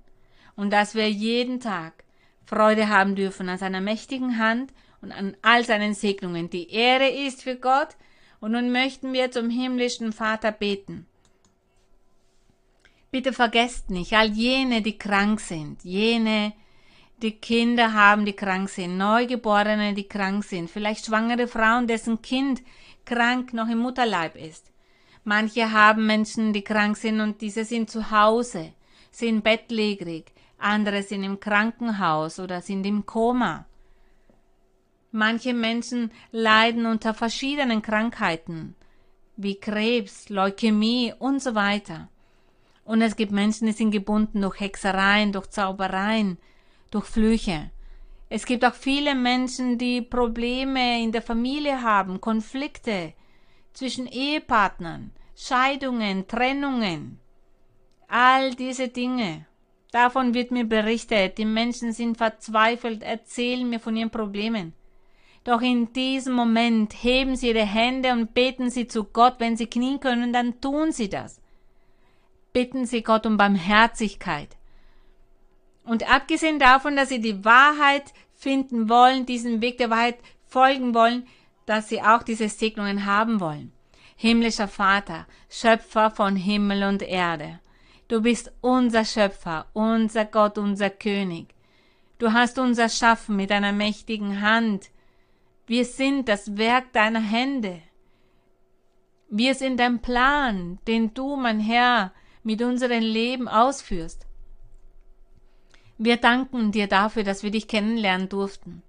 [0.57, 2.05] Und dass wir jeden Tag
[2.45, 6.51] Freude haben dürfen an seiner mächtigen Hand und an all seinen Segnungen.
[6.51, 7.97] Die Ehre ist für Gott.
[8.41, 11.07] Und nun möchten wir zum himmlischen Vater beten.
[13.13, 16.55] Bitte vergesst nicht, all jene, die krank sind, jene,
[17.19, 22.63] die Kinder haben, die krank sind, Neugeborene, die krank sind, vielleicht schwangere Frauen, dessen Kind
[23.05, 24.73] krank noch im Mutterleib ist.
[25.25, 28.73] Manche haben Menschen, die krank sind und diese sind zu Hause,
[29.11, 30.33] sind bettlägerig,
[30.63, 33.67] andere sind im Krankenhaus oder sind im Koma.
[35.11, 38.75] Manche Menschen leiden unter verschiedenen Krankheiten,
[39.37, 42.09] wie Krebs, Leukämie und so weiter.
[42.85, 46.39] Und es gibt Menschen, die sind gebunden durch Hexereien, durch Zaubereien,
[46.91, 47.71] durch Flüche.
[48.29, 53.13] Es gibt auch viele Menschen, die Probleme in der Familie haben, Konflikte
[53.75, 57.19] zwischen Ehepartnern, Scheidungen, Trennungen.
[58.09, 59.47] All diese Dinge.
[59.93, 61.39] Davon wird mir berichtet.
[61.39, 64.73] Die Menschen sind verzweifelt, erzählen mir von ihren Problemen.
[65.45, 69.35] Doch in diesem Moment heben sie ihre Hände und beten sie zu Gott.
[69.39, 71.41] Wenn sie knien können, dann tun sie das.
[72.53, 74.57] Bitten sie Gott um Barmherzigkeit.
[75.85, 81.27] Und abgesehen davon, dass sie die Wahrheit finden wollen, diesen Weg der Wahrheit folgen wollen,
[81.67, 83.73] dass sie auch diese Segnungen haben wollen.
[84.17, 87.59] Himmlischer Vater, Schöpfer von Himmel und Erde.
[88.09, 91.55] Du bist unser Schöpfer, unser Gott, unser König.
[92.19, 94.91] Du hast uns erschaffen mit einer mächtigen Hand.
[95.67, 97.83] Wir sind das Werk deiner Hände.
[99.29, 104.27] Wir sind dein Plan, den du, mein Herr, mit unserem Leben ausführst.
[105.99, 108.83] Wir danken dir dafür, dass wir dich kennenlernen durften.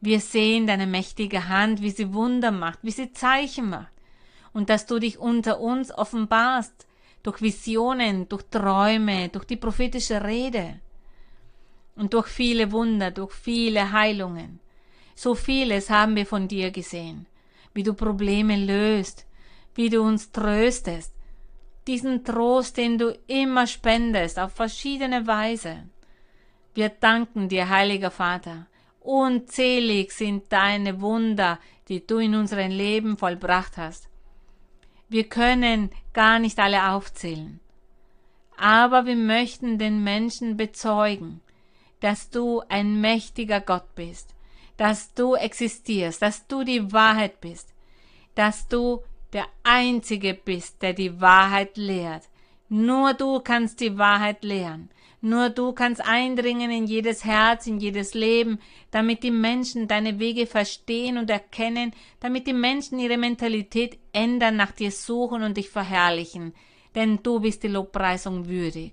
[0.00, 3.92] Wir sehen deine mächtige Hand, wie sie Wunder macht, wie sie Zeichen macht.
[4.52, 6.86] Und dass du dich unter uns offenbarst,
[7.28, 10.80] durch Visionen, durch Träume, durch die prophetische Rede
[11.94, 14.60] und durch viele Wunder, durch viele Heilungen.
[15.14, 17.26] So vieles haben wir von dir gesehen,
[17.74, 19.26] wie du Probleme löst,
[19.74, 21.12] wie du uns tröstest,
[21.86, 25.86] diesen Trost, den du immer spendest, auf verschiedene Weise.
[26.72, 28.68] Wir danken dir, heiliger Vater.
[29.00, 31.58] Unzählig sind deine Wunder,
[31.88, 34.07] die du in unserem Leben vollbracht hast.
[35.08, 37.60] Wir können gar nicht alle aufzählen.
[38.56, 41.40] Aber wir möchten den Menschen bezeugen,
[42.00, 44.34] dass du ein mächtiger Gott bist,
[44.76, 47.72] dass du existierst, dass du die Wahrheit bist,
[48.34, 49.02] dass du
[49.32, 52.28] der Einzige bist, der die Wahrheit lehrt.
[52.68, 54.90] Nur du kannst die Wahrheit lehren.
[55.20, 58.60] Nur du kannst eindringen in jedes Herz, in jedes Leben,
[58.92, 64.70] damit die Menschen deine Wege verstehen und erkennen, damit die Menschen ihre Mentalität ändern, nach
[64.70, 66.54] dir suchen und dich verherrlichen.
[66.94, 68.92] Denn du bist die Lobpreisung würdig.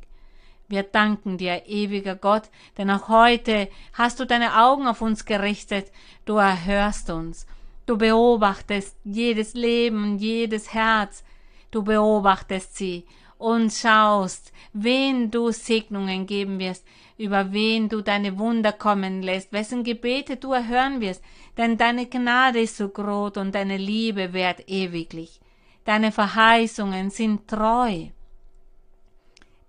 [0.68, 5.92] Wir danken dir, ewiger Gott, denn auch heute hast du deine Augen auf uns gerichtet,
[6.26, 7.46] du erhörst uns,
[7.86, 11.24] du beobachtest jedes Leben und jedes Herz,
[11.70, 13.06] du beobachtest sie
[13.38, 16.86] und schaust, wen du Segnungen geben wirst,
[17.18, 21.24] über wen du deine Wunder kommen lässt, wessen Gebete du erhören wirst,
[21.58, 25.40] denn deine Gnade ist so groß und deine Liebe währt ewiglich.
[25.86, 28.08] Deine Verheißungen sind treu.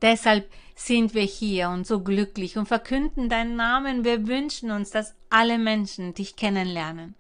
[0.03, 4.05] Deshalb sind wir hier und so glücklich und verkünden deinen Namen.
[4.05, 7.15] Wir wünschen uns, dass alle Menschen dich kennenlernen,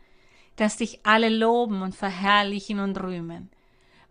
[0.57, 3.51] dass dich alle loben und verherrlichen und rühmen.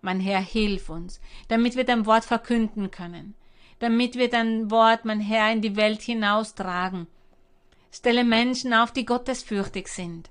[0.06, 3.34] Mein Herr, hilf uns, damit wir dein Wort verkünden können,
[3.80, 7.08] damit wir dein Wort, mein Herr, in die Welt hinaustragen.
[7.92, 10.30] Stelle Menschen auf, die gottesfürchtig sind,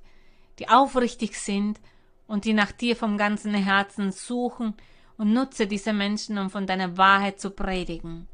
[0.61, 1.81] die aufrichtig sind
[2.29, 4.75] und die nach dir vom ganzen Herzen suchen
[5.19, 8.29] und nutze diese Menschen, um von deiner Wahrheit zu predigen.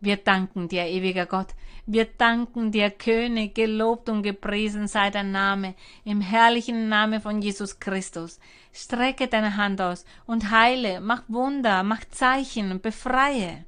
[0.00, 1.54] Wir danken dir, ewiger Gott.
[1.86, 7.80] Wir danken dir, König, gelobt und gepriesen sei dein Name, im herrlichen Namen von Jesus
[7.80, 8.38] Christus.
[8.76, 13.64] Strecke deine Hand aus und heile, mach Wunder, mach Zeichen befreie.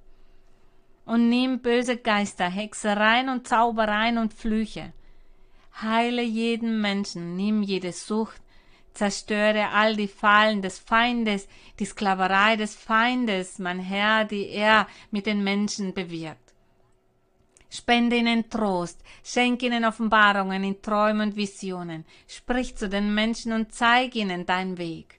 [1.04, 4.92] Und nimm böse Geister, Hexereien und Zaubereien und Flüche.
[5.80, 8.42] Heile jeden Menschen, nimm jede Sucht,
[8.94, 11.46] zerstöre all die Fallen des Feindes,
[11.78, 16.45] die Sklaverei des Feindes, mein Herr, die er mit den Menschen bewirkt.
[17.68, 23.72] Spende ihnen Trost, schenk ihnen Offenbarungen in Träumen und Visionen, sprich zu den Menschen und
[23.72, 25.18] zeig ihnen deinen Weg.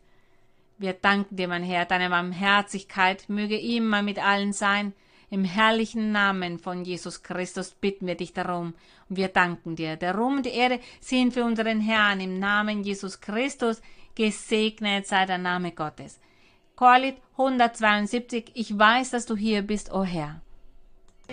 [0.78, 4.94] Wir danken dir, mein Herr, deine Barmherzigkeit möge immer mit allen sein,
[5.30, 8.74] im herrlichen Namen von Jesus Christus bitten wir dich darum
[9.10, 9.98] und wir danken dir.
[9.98, 13.82] Der Ruhm und die Ehre sind für unseren Herrn im Namen Jesus Christus.
[14.16, 16.20] Gesegnet sei der Name Gottes.
[16.78, 20.42] Koalit 172, ich weiß, dass du hier bist, o oh Herr.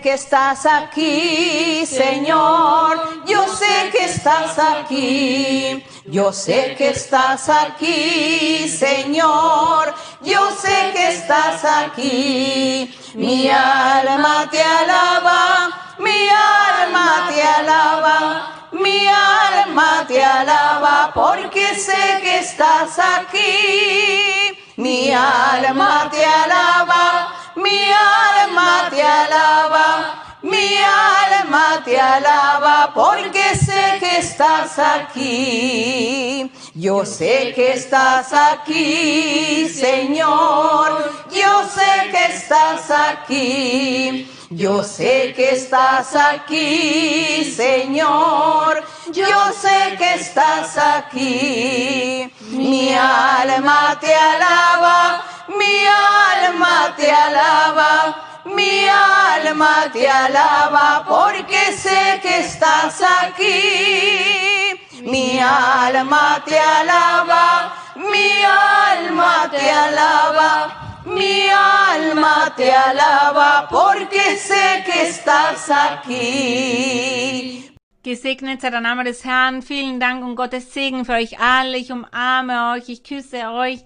[0.02, 3.24] Que estás aquí, Señor.
[3.26, 5.84] Yo sé que estás aquí.
[6.06, 9.94] Yo sé que estás aquí, Señor.
[10.20, 12.94] Yo sé que estás aquí.
[13.14, 22.40] Mi alma te alaba, mi alma te alaba, mi alma te alaba, porque sé que
[22.40, 24.58] estás aquí.
[24.76, 30.20] Mi alma te alaba, mi alma te alaba.
[30.42, 36.52] Mi alma te alaba porque sé que estás aquí.
[36.74, 41.12] Yo sé que estás aquí, Señor.
[41.30, 44.30] Yo sé que estás aquí.
[44.50, 48.84] Yo sé que estás aquí, Señor.
[49.12, 52.30] Yo sé que estás aquí.
[52.50, 55.33] Mi alma te alaba.
[55.48, 64.78] Mi alma te alaba mi alma te alaba porque sé que estás aquí.
[65.02, 75.08] Mi alma te alaba, mi alma te alaba, mi alma te alaba porque sé que
[75.08, 77.70] estás aquí.
[78.02, 79.62] Gesegnet sei der Name des Herrn.
[79.62, 81.78] Vielen Dank und Gottes Segen für euch alle.
[81.78, 83.82] Ich umarme euch, ich küsse euch.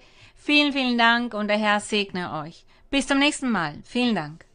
[0.49, 2.65] Vielen, vielen Dank und der Herr segne euch.
[2.89, 3.75] Bis zum nächsten Mal.
[3.85, 4.48] Vielen Dank.